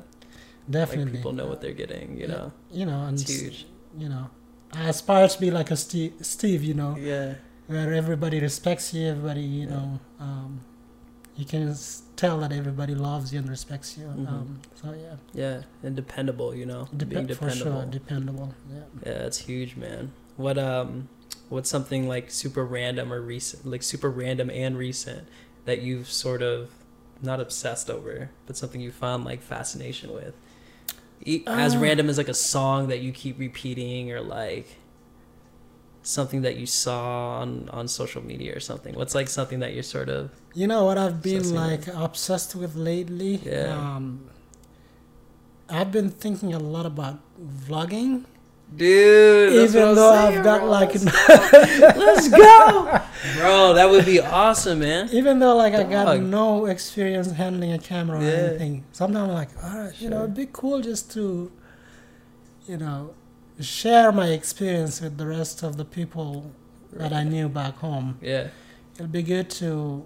[0.69, 1.05] definitely.
[1.05, 2.17] Like people know what they're getting.
[2.17, 2.33] You Yeah.
[2.35, 3.65] know, You know, and it's huge.
[3.97, 4.29] you know,
[4.73, 6.13] I aspire to be like a Steve.
[6.21, 7.35] Steve, you know, Yeah,
[7.67, 9.07] where everybody respects you.
[9.07, 9.75] Everybody, you Yeah.
[9.75, 10.61] know, um,
[11.35, 11.75] you can
[12.15, 14.05] tell that everybody loves you and respects you.
[14.05, 14.27] Mhm.
[14.29, 16.55] Um, so yeah, yeah, and dependable.
[16.55, 17.81] You know, being Dep- for dependable.
[17.81, 18.53] sure, dependable.
[18.71, 18.79] Yeah.
[19.05, 20.11] Yeah, that's huge, man.
[20.37, 21.09] What um,
[21.49, 25.27] what's something like super random or recent, like super random and recent
[25.65, 26.69] that you've sort of
[27.23, 30.33] not obsessed over, but something you found like fascination with?
[31.25, 31.79] E- As Uh.
[31.79, 34.77] random as like a song that you keep repeating, or like
[36.01, 38.93] something that you saw on on social media or something.
[38.95, 42.75] What's like something that you're sort of You know what I've been like obsessed with
[42.75, 43.35] lately?
[43.43, 43.73] Yeah.
[43.95, 44.25] Um,
[45.69, 48.25] I've been thinking a lot about vlogging
[48.75, 50.69] Dude, Even though saying, I've got bro.
[50.71, 50.95] like,
[51.95, 52.99] Let's go,
[53.37, 53.73] bro.
[53.75, 55.09] That would be awesome, man.
[55.11, 56.21] even though like I got Dog.
[56.23, 58.29] no experience handling a camera or Yeah.
[58.31, 61.51] anything, sometimes I'm like, all right, you know, it'd be cool just to,
[62.67, 63.13] you know,
[63.59, 66.51] share my experience with the rest of the people
[66.93, 68.17] that I knew back home.
[68.21, 68.47] Yeah.
[68.95, 70.03] It'd be good to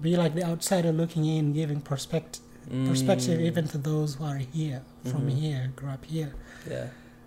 [0.00, 2.40] be like the outsider looking in, giving perspective,
[2.86, 5.38] perspective Mm, even to those who are here, from Mhm.
[5.38, 6.32] here, grew up here.
[6.70, 6.86] Yeah.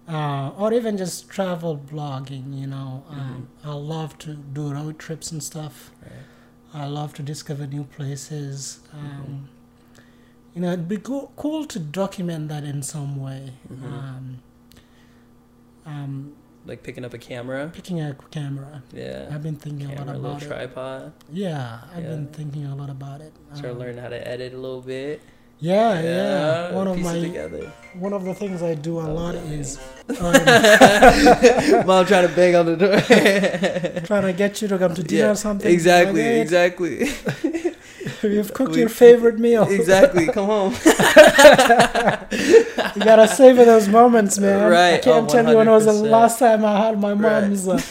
[0.10, 2.60] Uh, or even just travel blogging.
[2.60, 3.19] You know, Mm-hmm.
[3.19, 5.91] um, I love to do road trips and stuff.
[6.02, 6.12] Right.
[6.74, 8.80] I love to discover new places.
[8.93, 9.56] Um, Mm-hmm.
[10.56, 13.54] You know, it'd be cool, cool to document that in some way.
[13.72, 13.84] Mhm.
[13.84, 14.39] Um,
[15.86, 16.34] um,
[16.65, 17.72] Like picking up a camera.
[17.74, 18.84] picking a camera.
[18.91, 19.30] Yeah.
[19.32, 20.48] I've been thinking a Camera, lot a little about it.
[20.48, 21.13] tripod.
[21.32, 23.32] Yeah, I've been thinking a lot about it.
[23.54, 25.22] Start Um, learning how to edit a little bit.
[25.62, 26.72] Yeah, yeah.
[26.74, 27.72] One of my together.
[27.95, 29.60] one of the things I do a Oh, lot yeah.
[29.60, 29.78] is
[30.22, 33.00] um, Mom trying to bang on the door.
[34.06, 35.69] trying to get you to come to dinner Yeah, or something.
[35.69, 37.10] exactly, Like, exactly,
[38.24, 39.64] You've cooked We- your favorite meal.
[39.64, 40.28] exactly.
[40.28, 40.74] Come home.
[42.96, 44.60] You gotta savor those moments, man.
[44.60, 45.02] I Right.
[45.02, 47.44] can't Oh, tell you when it was the last time I had my Right.
[47.44, 47.82] mom's uh,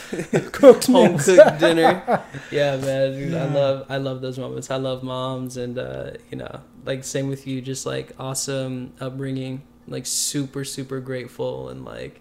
[0.53, 1.25] cooked home meals.
[1.27, 2.23] cooked dinner.
[2.51, 4.71] Yeah, man, dude, I love I love those moments.
[4.71, 9.63] I love moms and uh, you know, like same with you, just like awesome upbringing,
[9.87, 12.21] like super super grateful and like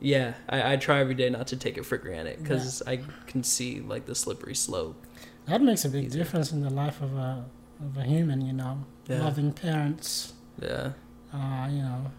[0.00, 3.42] yeah, I, I try every day not to take it for granted because I can
[3.42, 5.02] see like the slippery slope.
[5.46, 6.18] That makes a big Easy.
[6.18, 7.44] difference in the life of a
[7.84, 8.84] of a human, you know.
[9.08, 9.22] Yeah.
[9.24, 10.92] Loving parents, Yeah,
[11.34, 12.10] uh, you know.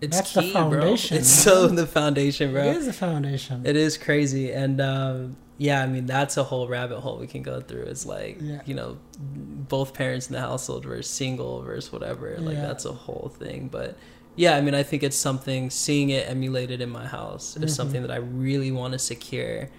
[0.00, 1.20] it's That's the foundation, bro.
[1.20, 2.64] It's so the foundation, bro.
[2.64, 3.64] It is a foundation.
[3.64, 7.42] It is crazy, and um, yeah, I mean that's a whole rabbit hole we can
[7.42, 7.84] go through.
[7.84, 8.60] It's like Yeah.
[8.66, 12.36] you know, both parents in the household versus single versus whatever.
[12.38, 12.66] Like Yeah.
[12.66, 13.68] that's a whole thing.
[13.72, 13.96] But
[14.36, 15.70] yeah, I mean I think it's something.
[15.70, 17.76] Seeing it emulated in my house is Mhm.
[17.76, 19.70] something that I really want to secure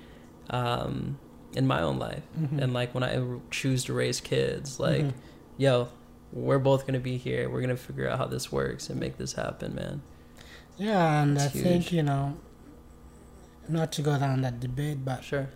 [0.49, 1.19] um,
[1.55, 2.23] in my own life.
[2.39, 2.61] Mhm.
[2.61, 3.19] And like when I
[3.51, 5.13] choose to raise kids, like Mhm.
[5.57, 5.87] yo,
[6.31, 7.49] we're both gonna be here.
[7.49, 10.01] We're gonna figure out how this works and make this happen, man.
[10.77, 12.37] Yeah, and It's I think, you know,
[13.67, 15.49] not to go down that debate, but Sure.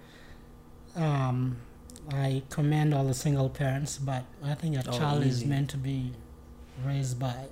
[0.95, 1.57] um,
[2.11, 5.77] I commend all the single parents, but I think a Oh, child is meant to
[5.77, 6.11] be
[6.85, 7.45] raised by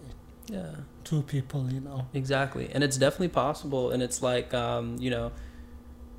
[0.47, 0.71] Yeah.
[1.04, 2.08] two people, you know.
[2.13, 2.69] Exactly.
[2.73, 3.91] And it's definitely possible.
[3.91, 5.32] And it's like, um, you know,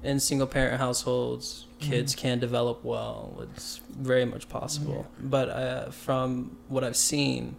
[0.02, 3.38] in single parent households, kids can develop well.
[3.54, 5.06] It's very much possible.
[5.20, 7.56] But uh, from what I've seen,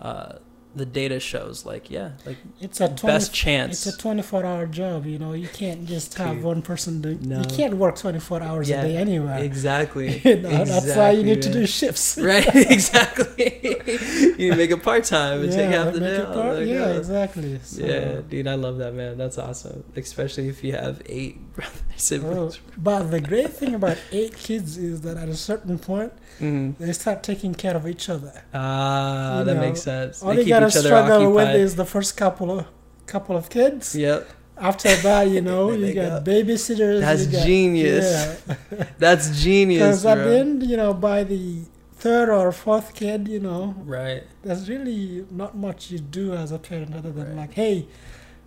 [0.00, 0.34] uh,
[0.72, 3.84] the data shows like, yeah, like It's a 20, best chance.
[3.88, 5.32] It's a 24 hour job, you know.
[5.32, 6.44] You can't just have Dude.
[6.44, 7.40] one person do No.
[7.40, 9.38] You can't work 24 hours Yeah, a day anywhere.
[9.42, 10.20] exactly.
[10.24, 12.16] You know, that's why you Exactly, need to do shifts.
[12.22, 13.58] Right, exactly.
[13.64, 16.24] you need to make it part time and take half the day.
[16.24, 17.58] part- yeah, uh, exactly.
[17.64, 19.18] So, Yeah, dude, I love that, man.
[19.18, 19.82] That's awesome.
[19.96, 21.49] Especially if you have eight
[21.96, 22.58] siblings.
[22.58, 26.76] oh, but the great thing about eight kids is that at a certain point, Mhm.
[26.78, 28.32] they start taking care of each other.
[28.54, 30.22] Ah, You that know, makes sense.
[30.22, 32.66] All they you gotta struggle with is the first couple of
[33.06, 33.94] couple of kids.
[33.96, 37.00] Yep, After that, you know, you got babysitters.
[37.00, 38.06] That's got, genius.
[38.46, 38.84] Yeah.
[38.98, 41.62] that's genius, Because at the end, you know, by the
[41.96, 44.22] third or fourth kid, you know, right.
[44.44, 47.36] there's really not much you do as a parent other than Right.
[47.42, 47.86] like, hey,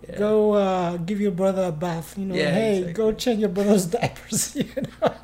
[0.08, 0.18] Yeah.
[0.18, 2.16] go uh, give your brother a bath.
[2.18, 2.92] You know, Yeah, hey, exactly.
[2.92, 4.56] go change your brother's diapers.
[4.56, 4.64] You
[5.00, 5.14] know?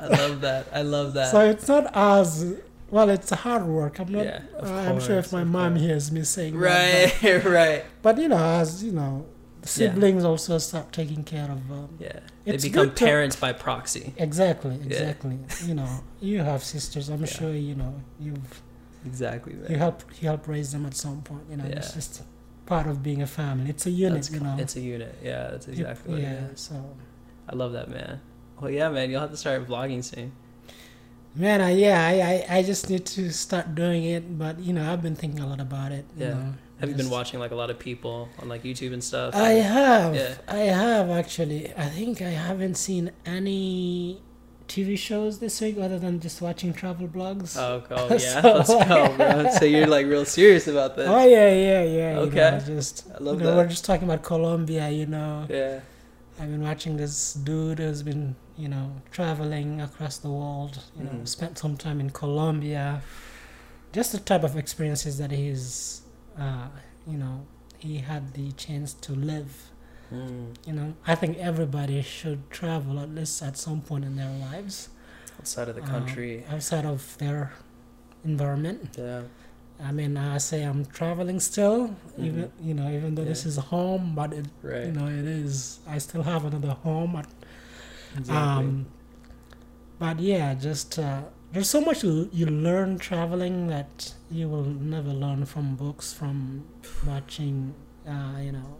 [0.00, 0.66] I love that.
[0.72, 1.30] I love that.
[1.30, 2.54] So it's not as
[2.90, 3.08] well.
[3.08, 3.98] It's hard work.
[3.98, 4.24] I'm not.
[4.24, 5.82] Yeah, uh, I'm sure if my mom course.
[5.82, 7.22] hears me saying that.
[7.22, 7.84] right, right.
[8.02, 9.26] But, but you know, as you know,
[9.62, 9.90] the Yeah.
[9.92, 11.70] siblings also start taking care of.
[11.70, 14.12] Um, Yeah, they become good to- parents by proxy.
[14.16, 15.38] Exactly, exactly.
[15.66, 15.88] You know,
[16.20, 17.08] you have sisters.
[17.08, 17.26] I'm Yeah.
[17.26, 18.62] sure you know you've
[19.06, 19.70] Exactly, man.
[19.70, 21.44] you help you help raise them at some point.
[21.50, 22.22] You know, it's just
[22.72, 23.70] part of being a family.
[23.74, 24.14] It's a unit.
[24.22, 24.56] That's you know.
[24.64, 25.12] It's a unit.
[25.30, 26.32] Yeah, that's You- exactly what yeah.
[26.44, 26.60] it is.
[26.60, 26.76] So,
[27.50, 28.20] I love that, man.
[28.60, 29.10] Well, yeah, man.
[29.10, 30.28] You'll have to start vlogging soon.
[31.34, 34.24] man, I, yeah, I, I I just need to start doing it.
[34.38, 36.04] But you know, I've been thinking a lot about it.
[36.16, 36.34] You Yeah.
[36.34, 39.34] know, Have you been watching like a lot of people on like YouTube and stuff?
[39.34, 40.14] I have.
[40.14, 40.34] Yeah.
[40.46, 41.60] I have actually.
[41.76, 44.20] I think I haven't seen any
[44.68, 47.56] TV shows this week other than just watching travel blogs.
[47.56, 49.50] Oh, oh yeah, So- let's go, bro.
[49.58, 51.08] So you're like real serious about this?
[51.08, 52.12] Oh yeah, yeah, yeah.
[52.14, 52.36] you Okay.
[52.36, 53.56] know, just I love you know, that.
[53.56, 54.90] we're just talking about Colombia.
[54.90, 55.80] You know, Yeah,
[56.38, 60.78] I've been watching this dude who's been you know traveling across the world.
[60.98, 61.28] You know, Mhm.
[61.28, 63.00] spent some time in Colombia.
[63.92, 66.02] Just the type of experiences that he's,
[66.38, 66.68] uh,
[67.06, 67.46] you know,
[67.78, 69.70] he had the chance to live.
[70.12, 70.54] Mm.
[70.66, 74.88] You know, I think everybody should travel at least at some point in their lives
[75.38, 76.44] outside of the Um, country.
[76.50, 77.52] outside of their
[78.24, 78.96] environment.
[78.98, 79.22] yeah,
[79.80, 82.50] I mean, I say I'm traveling still, even Mhm.
[82.66, 84.86] you know, even though this is home, but it, Right.
[84.86, 85.78] you know, it is.
[85.86, 87.14] I still have another home.
[87.16, 87.26] At,
[88.16, 88.36] exactly.
[88.36, 88.86] um,
[89.98, 95.12] but yeah, just uh, there's so much you, you learn traveling that you will never
[95.12, 96.64] learn from books, from
[97.06, 97.74] watching,
[98.06, 98.76] uh, you know,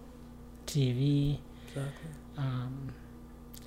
[0.69, 1.39] TV.
[1.69, 2.11] exactly.
[2.37, 2.93] Um,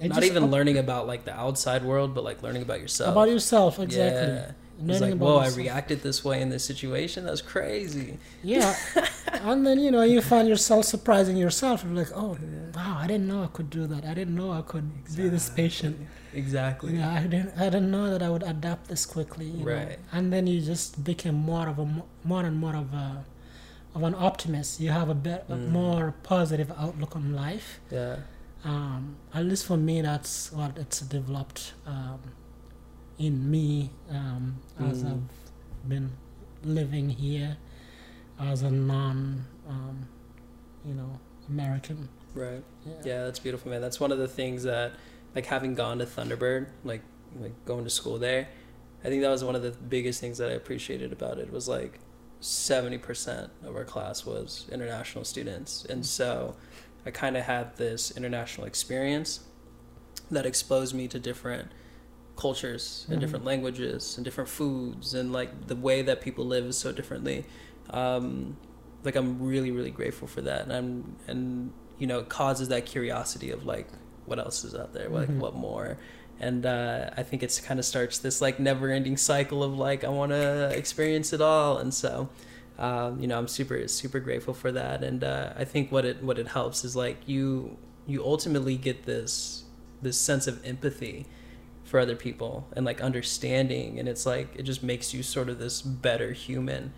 [0.02, 3.12] Not just even up- learning about like the outside world, but like learning about yourself.
[3.12, 4.34] about yourself exactly.
[4.34, 4.52] Yeah.
[4.80, 7.26] Learning It's like, about whoa, I reacted this way in this situation.
[7.26, 8.18] That's crazy.
[8.42, 8.74] Yeah,
[9.50, 11.84] and then you know you find yourself surprising yourself.
[11.84, 12.36] You're like, oh
[12.74, 14.06] wow, I didn't know I could do that.
[14.06, 15.96] I didn't know I could be this patient.
[16.34, 16.96] Exactly.
[16.98, 17.52] Yeah, I didn't.
[17.58, 19.46] I didn't know that I would adapt this quickly.
[19.46, 19.72] You know?
[19.76, 20.00] Right.
[20.14, 21.88] And then you just became more of a
[22.24, 23.24] more and more of a
[23.96, 24.80] of an optimist.
[24.80, 25.70] You have a bit a Mm.
[25.70, 27.80] more positive outlook on life.
[27.92, 28.18] Yeah.
[28.64, 32.20] Um, at least for me, that's what it's developed um,
[33.18, 35.12] in me um, as Mm.
[35.12, 36.12] I've been
[36.64, 37.58] living here
[38.40, 40.08] as a non, um,
[40.86, 42.10] you know, American.
[42.34, 42.64] Right.
[42.86, 42.94] Yeah.
[43.04, 43.82] Yeah, that's beautiful, man.
[43.82, 44.94] That's one of the things that,
[45.36, 47.02] like, having gone to Thunderbird, like,
[47.40, 48.48] like going to school there,
[49.04, 51.52] I think that was one of the biggest things that I appreciated about it.
[51.52, 52.00] Was like,
[52.42, 56.56] seventy percent of our class was international students, and so
[57.06, 59.40] I kind of had this international experience
[60.30, 61.72] that exposed me to different
[62.38, 63.22] cultures and Mhm.
[63.22, 67.46] different languages and different foods and like the way that people live is so differently.
[67.90, 68.58] Um,
[69.04, 70.62] like i'm really really grateful for that.
[70.64, 73.88] And i'm and you know it causes that curiosity of like
[74.26, 75.10] what else is out there?
[75.10, 75.38] Like Mhm.
[75.40, 75.98] what more
[76.42, 80.04] and uh, i think it's kind of starts this like never ending cycle of like
[80.04, 82.28] i want to experience it all and so
[82.80, 86.22] um, you know i'm super super grateful for that and uh, i think what it
[86.24, 87.78] what it helps is like you
[88.08, 89.64] you ultimately get this
[90.02, 91.26] this sense of empathy
[91.86, 95.60] for other people and like understanding and it's like it just makes you sort of
[95.60, 96.92] this better human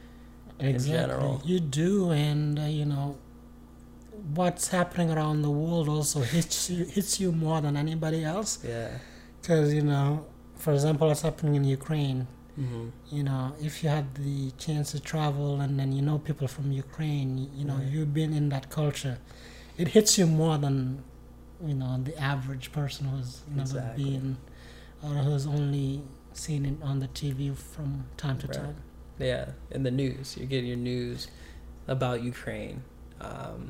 [0.59, 0.97] exactly.
[0.97, 1.41] general.
[1.45, 3.17] You do, and uh, you know,
[4.33, 8.59] what's happening around the world also hits you hits you more than anybody else.
[8.65, 8.89] yeah
[9.43, 10.25] Because you know,
[10.55, 12.27] for example, what's happening in Ukraine.
[12.57, 12.85] mm-hmm.
[13.17, 16.71] You know, if you had the chance to travel and then you know people from
[16.71, 17.87] Ukraine, you, you know, Right.
[17.91, 19.17] you've been in that culture,
[19.77, 21.03] it hits you more than
[21.69, 24.03] you know the average person who's never Exactly.
[24.11, 24.37] been
[25.05, 25.89] or who's only
[26.43, 27.41] seen it on the TV
[27.73, 28.57] from time to Right.
[28.61, 28.75] time.
[29.19, 31.19] yeah in the news you're getting your news
[31.95, 32.77] about ukraine
[33.29, 33.61] um,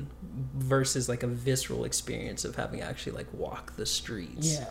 [0.74, 4.66] versus like a visceral experience of having actually like walk the streets Yeah.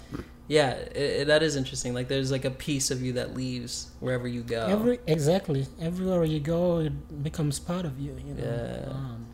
[0.47, 3.91] Yeah it, it, that is interesting like there's like a piece of you that leaves
[3.99, 8.15] wherever you go Every exactly everywhere you go, it becomes part of you.
[8.27, 8.43] You know.
[8.43, 8.91] Yeah.
[8.91, 9.25] Um,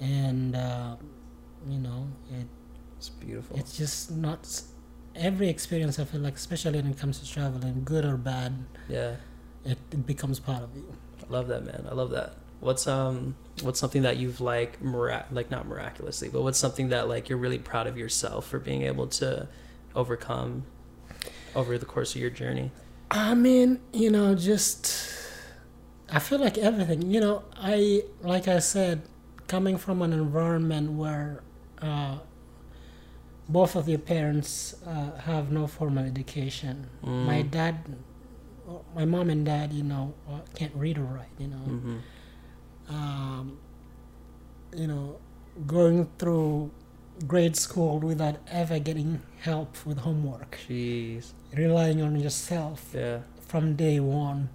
[0.00, 0.96] and uh,
[1.68, 2.46] you know, it
[2.98, 4.62] it's beautiful it's just not
[5.14, 5.98] every experience.
[5.98, 8.52] I feel like, especially when it comes to traveling, good or bad,
[8.88, 9.16] yeah
[9.66, 10.92] it, it becomes part of you.
[11.28, 11.86] I love that man.
[11.90, 12.34] I love that.
[12.60, 17.08] What's um what's something that you've like mirac- like not miraculously, but what's something that
[17.08, 19.48] like you're really proud of yourself for being able to
[19.96, 20.64] overcome
[21.54, 22.70] over the course of your journey?
[23.10, 24.92] I mean, you know, just
[26.10, 27.02] I feel like everything.
[27.10, 29.02] You know, I like I said,
[29.48, 31.42] coming from an environment where
[31.80, 32.18] uh,
[33.48, 36.86] both of your parents uh, have no formal education.
[37.02, 37.50] My Mm.
[37.50, 37.74] dad,
[38.94, 41.34] my mom and dad, you know, uh, can't read or write.
[41.38, 41.98] You know, Mhm.
[42.88, 43.58] um,
[44.76, 45.18] you know,
[45.66, 46.70] going through
[47.26, 50.58] grade school without ever getting help with homework.
[50.68, 51.32] Jeez.
[51.54, 53.20] Relying on yourself yeah.
[53.46, 54.48] from day one.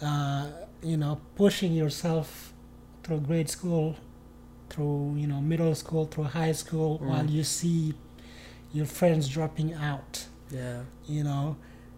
[0.00, 0.48] Uh,
[0.82, 2.52] you know, pushing yourself
[3.02, 3.96] through grade school,
[4.68, 7.06] through, you know, middle school, through high school, mm.
[7.06, 7.94] while you see
[8.72, 10.26] your friends dropping out.
[10.50, 10.82] Yeah.
[11.06, 11.56] You know,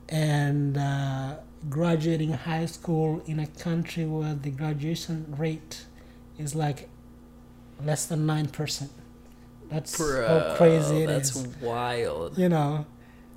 [0.09, 1.37] and uh,
[1.69, 5.85] graduating high school in a country where the graduation rate
[6.39, 6.89] is like
[7.85, 8.89] less than 9%.
[9.69, 11.43] That's Bro, how crazy it that's is.
[11.45, 12.39] that's wild.
[12.39, 12.87] You know,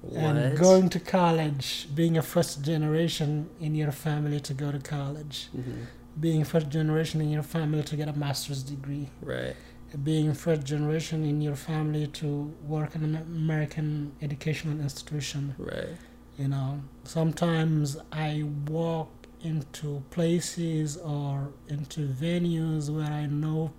[0.01, 0.35] what?
[0.35, 5.49] and going to college, being a first generation in your family to go to college,
[5.55, 5.83] mm-hmm.
[6.19, 9.55] being first generation in your family to get a master's degree, right?
[10.03, 15.97] Being first generation in your family to work in an American educational institution, right?
[16.37, 19.09] You know, sometimes I walk
[19.43, 23.73] into places or into venues where I know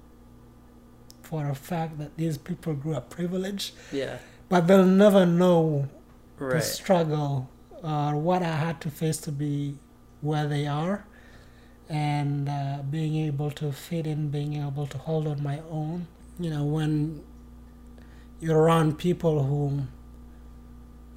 [1.32, 4.18] for a fact that these people grew up privileged, Yeah.
[4.50, 5.88] but they'll never know
[6.38, 7.48] the struggle
[7.82, 9.78] or what I had to face to be
[10.20, 11.06] where they are,
[11.88, 16.06] and uh, being able to fit in, being able to hold on my own.
[16.38, 17.22] You know, when
[18.42, 19.84] you're around people who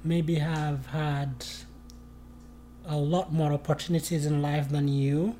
[0.02, 1.44] maybe have had
[2.86, 5.36] a lot more opportunities in life than you,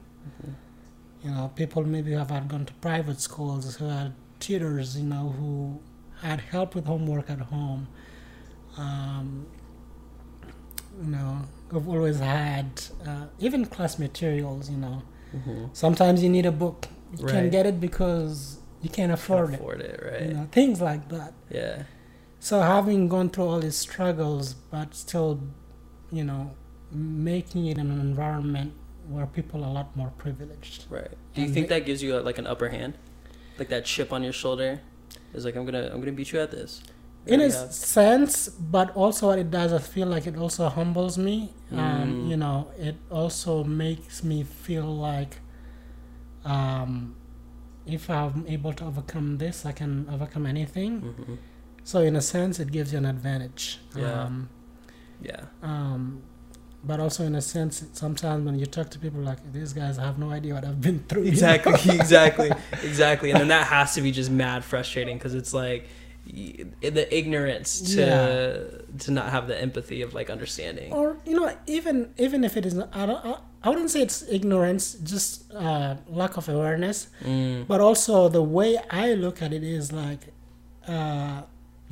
[1.24, 5.34] You know, people maybe have had gone to private schools who had tutors, you know,
[5.39, 5.80] who
[6.22, 7.89] had help with homework at home.
[8.76, 9.47] Um,
[11.03, 11.43] you know,
[11.74, 12.66] I've always had
[13.07, 14.70] uh, even class materials.
[14.70, 15.03] You know,
[15.37, 15.70] Mhm.
[15.74, 17.32] sometimes you need a book, you Right.
[17.34, 20.07] can't get it because you can't afford Can't afford it, it.
[20.12, 20.28] right?
[20.28, 21.34] You know, things like that.
[21.51, 21.84] Yeah.
[22.41, 25.41] So having gone through all these struggles, but still,
[26.12, 26.53] you know,
[26.93, 28.72] making it an environment
[29.09, 30.87] where people are a lot more privileged.
[30.91, 31.11] Right.
[31.34, 32.95] Do you And think they- that gives you uh, like an upper hand,
[33.59, 34.80] like that chip on your shoulder?
[35.34, 36.82] Is like I'm gonna I'm gonna beat you at this.
[37.26, 40.68] You in a have- sense, but also what it does, I feel like it also
[40.68, 41.52] humbles me.
[41.72, 42.28] Um, Mm.
[42.30, 45.40] you know, it also makes me feel like
[46.44, 47.16] um,
[47.86, 51.00] if I'm able to overcome this, I can overcome anything.
[51.02, 51.38] Mhm.
[51.82, 53.80] So in a sense, it gives you an advantage.
[53.96, 54.22] Yeah.
[54.24, 54.48] Um,
[55.22, 55.44] Yeah.
[55.62, 56.22] um,
[56.87, 60.16] but also in a sense, sometimes when you talk to people like these guys have
[60.18, 61.22] no idea what I've been through.
[61.24, 61.32] you know?
[61.37, 61.95] Exactly.
[62.01, 62.51] exactly.
[62.91, 63.28] Exactly.
[63.30, 65.82] And then that has to be just mad frustrating because it's like
[66.80, 68.99] the ignorance to Yeah.
[69.05, 70.93] to not have the empathy of like understanding.
[70.99, 73.32] or you know even even if it is not, I, don't, I,
[73.64, 77.66] I wouldn't say it's ignorance just uh, lack of awareness Mm.
[77.70, 78.70] but also the way
[79.05, 80.22] i look at it is like
[80.95, 81.43] uh,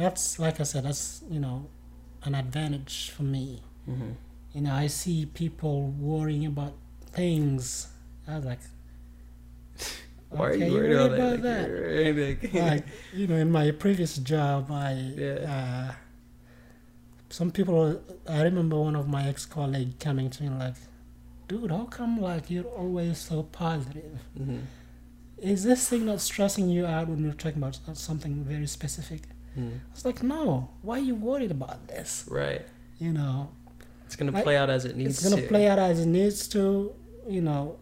[0.01, 1.57] that's like i said that's you know
[2.27, 3.47] an advantage for me
[3.87, 4.13] hmm
[4.55, 5.77] you know i see people
[6.11, 6.75] worrying about
[7.13, 7.89] things
[8.29, 8.61] i was like
[10.31, 11.69] Why are you worried about, about that?
[11.69, 12.17] that?
[12.17, 15.35] Like, you're- like- like you know in my previous job i Yeah.
[15.91, 15.95] uh,
[17.31, 20.75] some people i remember one of my ex-colleague coming to me like
[21.49, 24.63] dude how come like you're always so positive Mhm.
[25.39, 29.23] is this thing not stressing you out when you're talking about something very specific
[29.59, 29.81] Mhm.
[29.93, 32.65] was like no why are you worried about this Right.
[32.99, 33.51] you know
[34.15, 35.43] It's gonna Like, play out as it needs it's going to.
[35.43, 36.95] to play out as it needs to
[37.29, 37.79] you know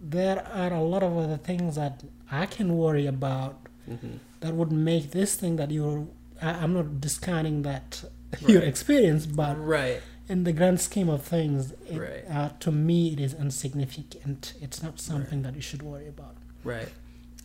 [0.00, 3.56] there are a lot of other things that i can worry about
[3.86, 6.06] hmm that would make this thing that you're
[6.40, 8.02] I, i'm not discounting that
[8.52, 10.00] your experience but Right.
[10.30, 12.24] in the grand scheme of things it, Right.
[12.36, 16.88] uh, to me it is insignificant it's not something that you should worry about Right.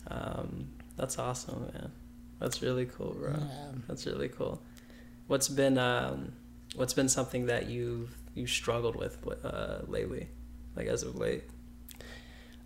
[0.08, 1.90] Um, that's awesome, man.
[2.40, 3.30] That's really cool, bro.
[3.32, 3.72] Yeah.
[3.88, 4.54] That's really cool.
[5.26, 6.32] What's been um,
[6.76, 10.28] what's been something that you've you struggled with uh, lately,
[10.76, 11.44] like as of late,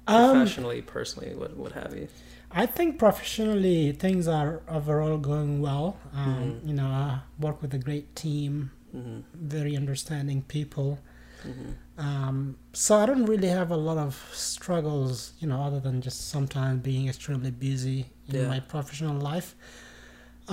[0.06, 2.08] um, professionally, personally, what what have you?
[2.52, 6.68] i think professionally things are overall going well um, Mhm.
[6.68, 10.98] you know i work with a great team hmm very understanding people
[11.42, 16.00] hmm Um, so I don't really have a lot of struggles, you know, other than
[16.00, 17.98] just sometimes being extremely busy
[18.28, 18.48] in Yeah.
[18.48, 19.54] my professional life.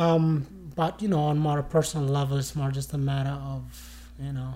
[0.02, 0.46] Um,
[0.76, 3.64] but you know, on more personal level, it's more just a matter of,
[4.22, 4.54] you know,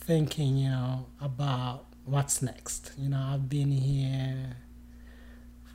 [0.00, 2.92] thinking, you know, about what's next.
[2.98, 4.56] You know, I've been here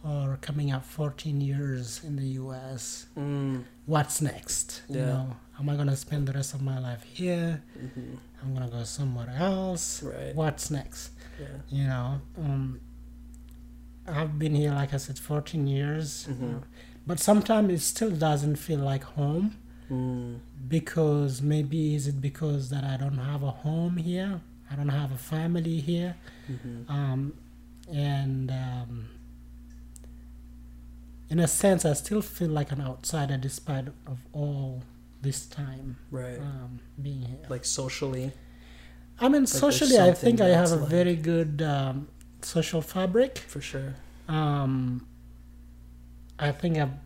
[0.01, 3.07] for coming up 14 years in the U.S.
[3.17, 3.63] Mm.
[3.85, 4.81] What's next?
[4.89, 7.63] You know, am I gonna spend the rest of my life here?
[7.77, 10.03] hmm I'm gonna go somewhere else.
[10.03, 10.33] Right.
[10.35, 11.11] What's next?
[11.39, 11.47] Yeah.
[11.69, 12.79] You know, um,
[14.07, 16.61] I've been here, like I said, 14 years, Mhm.
[17.07, 19.55] But sometimes it still doesn't feel like home
[19.89, 20.39] Mm.
[20.67, 25.13] because maybe is it because that I don't have a home here, I don't have
[25.13, 27.33] a family here, hmm um,
[27.89, 29.09] and um,
[31.29, 34.83] in a sense, I still feel like an outsider despite of all
[35.21, 36.37] this time Right.
[36.39, 37.45] um, being here.
[37.49, 38.31] like socially.
[39.19, 42.07] I mean, there's socially, I think I have a like- very good um,
[42.41, 43.37] social fabric.
[43.39, 43.95] For sure.
[44.27, 45.06] Um,
[46.39, 46.99] I think I'm,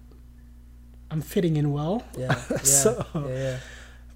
[1.09, 2.35] I'm fitting in well, Yeah.
[2.51, 2.57] Yeah.
[2.59, 3.57] So- yeah, yeah.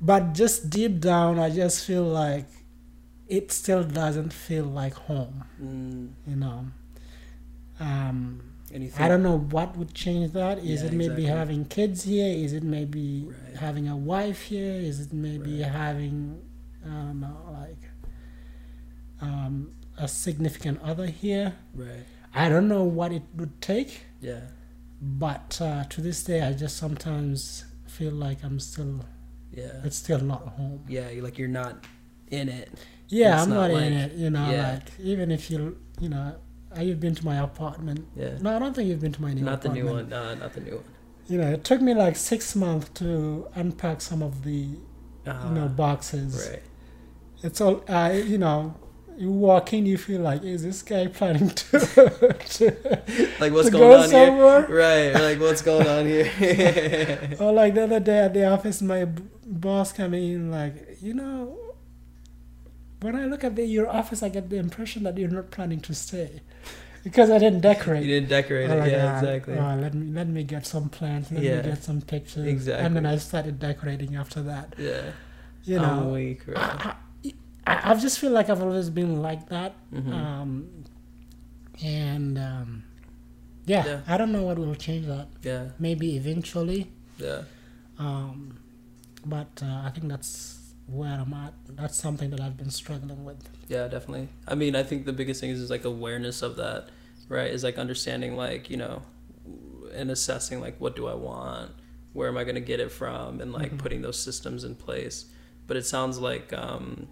[0.01, 2.45] but just deep down, I just feel like
[3.27, 5.43] it still doesn't feel like home.
[5.61, 6.09] Mm.
[6.27, 6.65] You know,
[7.79, 8.41] um,
[8.73, 10.59] And you think, I don't know what would change that.
[10.59, 11.25] Is Yeah, it maybe exactly.
[11.25, 12.27] having kids here?
[12.45, 13.55] Is it maybe Right.
[13.57, 14.73] having a wife here?
[14.73, 15.71] Is it maybe Right.
[15.71, 16.41] having,
[16.85, 17.81] I don't know, like
[19.21, 21.55] um, a significant other here?
[21.73, 22.05] Right.
[22.33, 24.41] I don't know what it would take, Yeah.
[25.05, 29.05] But uh, to this day, I just sometimes feel like I'm still,
[29.51, 29.81] Yeah.
[29.83, 30.83] it's still not home.
[30.87, 31.09] Yeah.
[31.21, 31.85] Like you're not
[32.29, 32.69] in it.
[33.07, 34.13] Yeah, I'm not not, in it.
[34.13, 34.73] You know, yeah.
[34.73, 36.35] like even if you, you know,
[36.75, 38.07] uh, you've been to my apartment.
[38.15, 38.37] Yeah.
[38.41, 40.09] No, I don't think you've been to my new not the apartment.
[40.09, 40.27] new one.
[40.27, 40.83] Uh, not the new one.
[41.27, 44.69] You know, it took me like six months to unpack some of the,
[45.27, 46.49] Uh, you know, boxes.
[46.51, 46.61] Right.
[47.43, 48.75] It's all, uh, you know,
[49.17, 51.79] you walk in, you feel like, is this guy planning to,
[52.45, 52.65] to,
[53.39, 54.65] Like what's to going go on somewhere?
[54.67, 54.77] here?
[54.77, 55.13] Right.
[55.13, 56.29] Like what's going on here?
[57.39, 61.13] Or like the other day at the office, my b- boss came in like, you
[61.13, 61.57] know,
[63.01, 65.79] when I look at the, your office, I get the impression that you're not planning
[65.81, 66.41] to stay
[67.03, 68.03] because I didn't decorate.
[68.03, 69.57] You didn't decorate it, yeah, "Ah, exactly.
[69.57, 71.31] oh, let me let me get some plants.
[71.31, 71.57] Let Yeah.
[71.57, 72.47] me get some pictures.
[72.47, 72.83] Exactly.
[72.85, 74.73] And then I started decorating after that.
[74.77, 75.11] yeah,
[75.63, 76.55] You know, weak, bro.
[76.57, 76.95] I, I,
[77.67, 79.73] I I just feel like I've always been like that.
[79.93, 80.13] Mhm.
[80.13, 80.83] Um,
[81.83, 82.83] and um,
[83.65, 84.01] yeah, Yeah.
[84.07, 85.27] I don't know what will change that.
[85.43, 86.91] yeah, Maybe eventually.
[87.17, 87.43] yeah,
[87.97, 88.59] Um,
[89.25, 91.53] but uh, I think that's where I'm at.
[91.75, 93.49] That's something that I've been struggling with.
[93.67, 94.29] yeah, definitely.
[94.47, 96.89] I mean, I think the biggest thing is, is like awareness of that,
[97.29, 97.49] right?
[97.49, 99.01] Is like understanding, like you know,
[99.93, 101.71] and assessing like what do I want,
[102.13, 103.77] where am I gonna get it from, and like Mhm.
[103.79, 105.25] putting those systems in place.
[105.67, 107.07] But it sounds like um,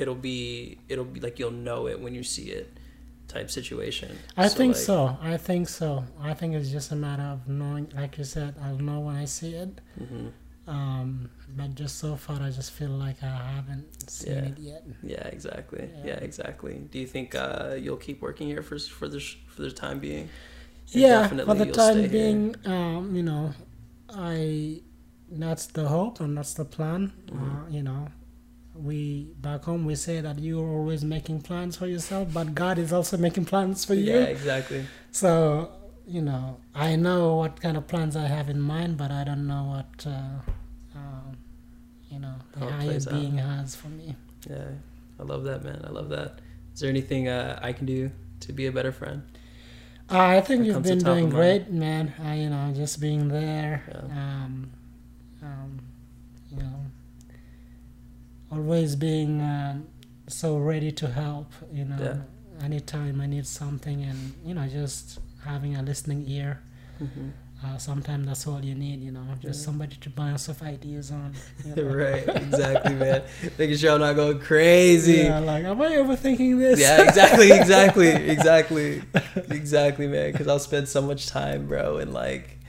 [0.00, 2.72] it'll be it'll be like you'll know it when you see it,
[3.28, 4.18] type situation.
[4.36, 5.16] I think like, so.
[5.22, 6.04] I think so.
[6.20, 7.90] I think it's just a matter of knowing.
[7.94, 9.80] Like you said, I'll know when I see it.
[10.00, 10.32] mhm.
[10.66, 14.44] Um, but just so far, I just feel like I haven't seen Yeah.
[14.50, 14.84] it yet.
[15.02, 15.88] Yeah, exactly.
[15.98, 16.06] Yeah.
[16.06, 16.74] Yeah, exactly.
[16.92, 20.24] Do you think uh, you'll keep working here for for the for the time being?
[20.94, 23.52] Or yeah, for the time being, um, you know,
[24.08, 24.82] I
[25.30, 27.12] that's the hope and that's the plan.
[27.30, 27.72] Uh, Mhm.
[27.72, 28.08] you know,
[28.82, 32.92] we back home we say that you're always making plans for yourself, but God is
[32.92, 34.12] also making plans for you.
[34.12, 34.86] Yeah, exactly.
[35.12, 35.70] So,
[36.06, 39.46] you know, I know what kind of plans I have in mind, but I don't
[39.46, 40.40] know what, uh,
[40.96, 41.36] um,
[42.10, 43.14] you know, the How higher plays out.
[43.14, 44.16] being has for me.
[44.48, 44.68] Yeah,
[45.18, 45.84] I love that, man.
[45.84, 46.40] I love that.
[46.74, 48.10] Is there anything uh, I can do
[48.40, 49.22] to be a better friend?
[50.10, 52.12] Uh, I think you've been doing great, man.
[52.24, 53.84] Uh, you know, just being there.
[53.88, 54.00] Yeah.
[54.00, 54.70] Um,
[55.42, 55.78] um,
[56.50, 56.80] you know,
[58.50, 59.86] always being um,
[60.28, 61.52] so ready to help.
[61.72, 62.64] You know, Yeah.
[62.64, 66.60] anytime I need something, and you know, just having a listening ear.
[67.02, 67.28] Mm-hmm.
[67.62, 69.00] Uh, sometimes that's all you need.
[69.02, 69.66] You know, just Yeah.
[69.66, 71.34] somebody to bounce off ideas on.
[71.64, 71.82] you know.
[71.94, 73.22] right, exactly, man.
[73.58, 75.24] Making sure I'm not going crazy.
[75.24, 76.80] Yeah, like, am I overthinking this?
[76.80, 79.02] Yeah, exactly, exactly, exactly,
[79.50, 80.32] exactly, man.
[80.32, 82.59] Because I'll spend so much time, bro, and like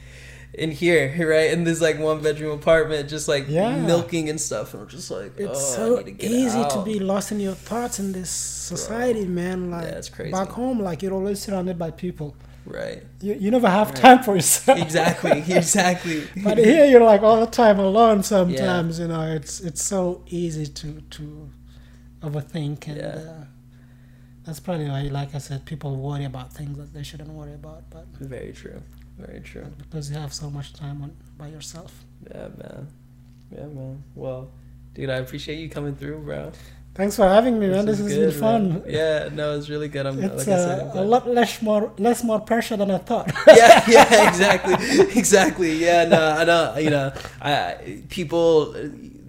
[0.54, 3.78] in here, right, in this like one bedroom apartment, just like Yeah.
[3.86, 7.32] milking and stuff, and I'm just like, It's oh, so to easy to be lost
[7.32, 9.72] in your thoughts in this society, man.
[9.72, 10.32] Like Yeah, crazy.
[10.32, 12.36] back home, like you're always surrounded by people.
[12.66, 13.02] right.
[13.22, 13.96] You, you never have Right.
[14.06, 14.78] time for yourself.
[14.80, 16.28] Exactly, exactly.
[16.44, 18.22] but here you're like all the time alone.
[18.24, 21.50] Sometimes you know it's it's so easy to to
[22.22, 23.08] overthink, and Yeah.
[23.32, 23.44] uh,
[24.46, 27.82] that's probably why, like I said, people worry about things that they shouldn't worry about.
[27.90, 28.82] But Very true.
[29.26, 29.66] Very true.
[29.78, 32.04] because you have so much time on by yourself.
[32.30, 32.88] Yeah, man.
[33.52, 34.04] Yeah, man.
[34.16, 34.52] Well,
[34.94, 36.52] dude, I appreciate you coming through, bro.
[36.94, 37.86] Thanks for having me, man.
[37.86, 38.70] This, has is been fun.
[38.70, 38.84] man.
[38.86, 40.06] Yeah, no, it's really good.
[40.06, 42.92] I'm It's like I said, I'm uh, a lot less more less more pressure than
[42.92, 43.32] I thought.
[43.48, 44.76] yeah, yeah, exactly,
[45.20, 45.74] exactly.
[45.78, 46.78] Yeah, no, I know.
[46.78, 48.76] You know, I people,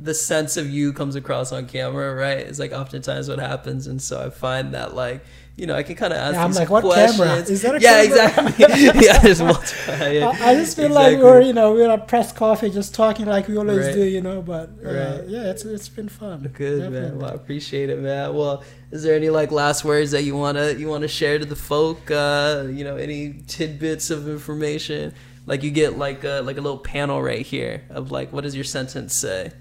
[0.03, 2.39] the sense of you comes across on camera, right?
[2.39, 5.25] It's like oftentimes what happens, and so I find that like.
[5.55, 7.19] You know, I can kind of ask Yeah, I'm like, what questions.
[7.19, 7.37] camera?
[7.37, 8.49] Is that a yeah, camera?
[8.49, 9.05] exactly.
[9.07, 10.11] yeah, there's multiple.
[10.11, 13.27] Yeah, I, I just feel like we're you know we're at press coffee just talking
[13.27, 13.95] like we always Right.
[13.95, 14.41] do, you know.
[14.41, 15.29] But uh, Right.
[15.29, 16.51] yeah, it's it's been fun.
[16.55, 17.19] Good man.
[17.19, 18.35] Well, I appreciate it, man.
[18.35, 21.55] Well, is there any like last words that you wanna you wanna share to the
[21.55, 22.11] folk?
[22.11, 25.13] Uh, you know, any tidbits of information?
[25.45, 28.55] Like you get like a like a little panel right here of like what does
[28.55, 29.53] your sentence say?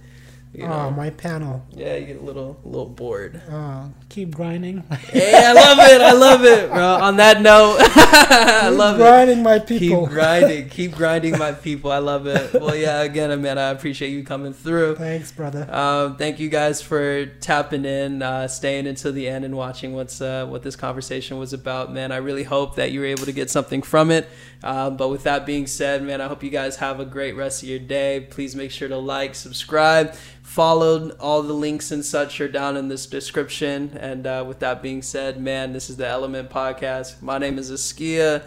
[0.53, 1.65] You Oh, my panel.
[1.71, 3.41] yeah, you get a little a little board.
[3.49, 4.83] Uh, keep grinding.
[5.07, 6.01] hey, I love it.
[6.01, 6.95] I love it, bro.
[7.01, 8.99] On that note, I keep love it.
[8.99, 10.01] grinding, my people.
[10.07, 11.89] Keep grinding, keep grinding, my people.
[11.89, 12.53] I love it.
[12.53, 13.01] Well, yeah.
[13.01, 14.97] Again, man, I appreciate you coming through.
[14.97, 15.73] Thanks, brother.
[15.73, 20.19] Um, thank you guys for tapping in, uh, staying until the end, and watching what's
[20.19, 21.93] uh, what this conversation was about.
[21.93, 24.27] Man, I really hope that you were able to get something from it.
[24.63, 27.63] Uh, but with that being said, man, I hope you guys have a great rest
[27.63, 28.27] of your day.
[28.29, 30.13] Please make sure to like, subscribe,
[30.51, 31.11] follow.
[31.11, 33.97] All the links and such are down in this description.
[33.97, 37.21] And uh, with that being said, man, this is the Element Podcast.
[37.21, 38.43] My name is Askia.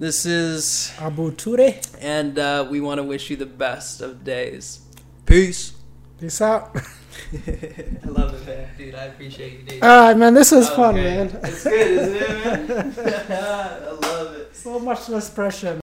[0.00, 1.80] This is, Abou Toure.
[2.00, 4.80] and uh, we want to wish you the best of days.
[5.26, 5.74] Peace.
[6.18, 6.74] Peace out.
[7.32, 8.68] I love it, man.
[8.76, 9.82] Dude, I appreciate you, dude.
[9.82, 10.34] All right, man.
[10.34, 11.38] This was fun, man.
[11.42, 12.94] It's good, isn't it, man?
[13.30, 14.56] I love it.
[14.56, 15.74] So much less pressure.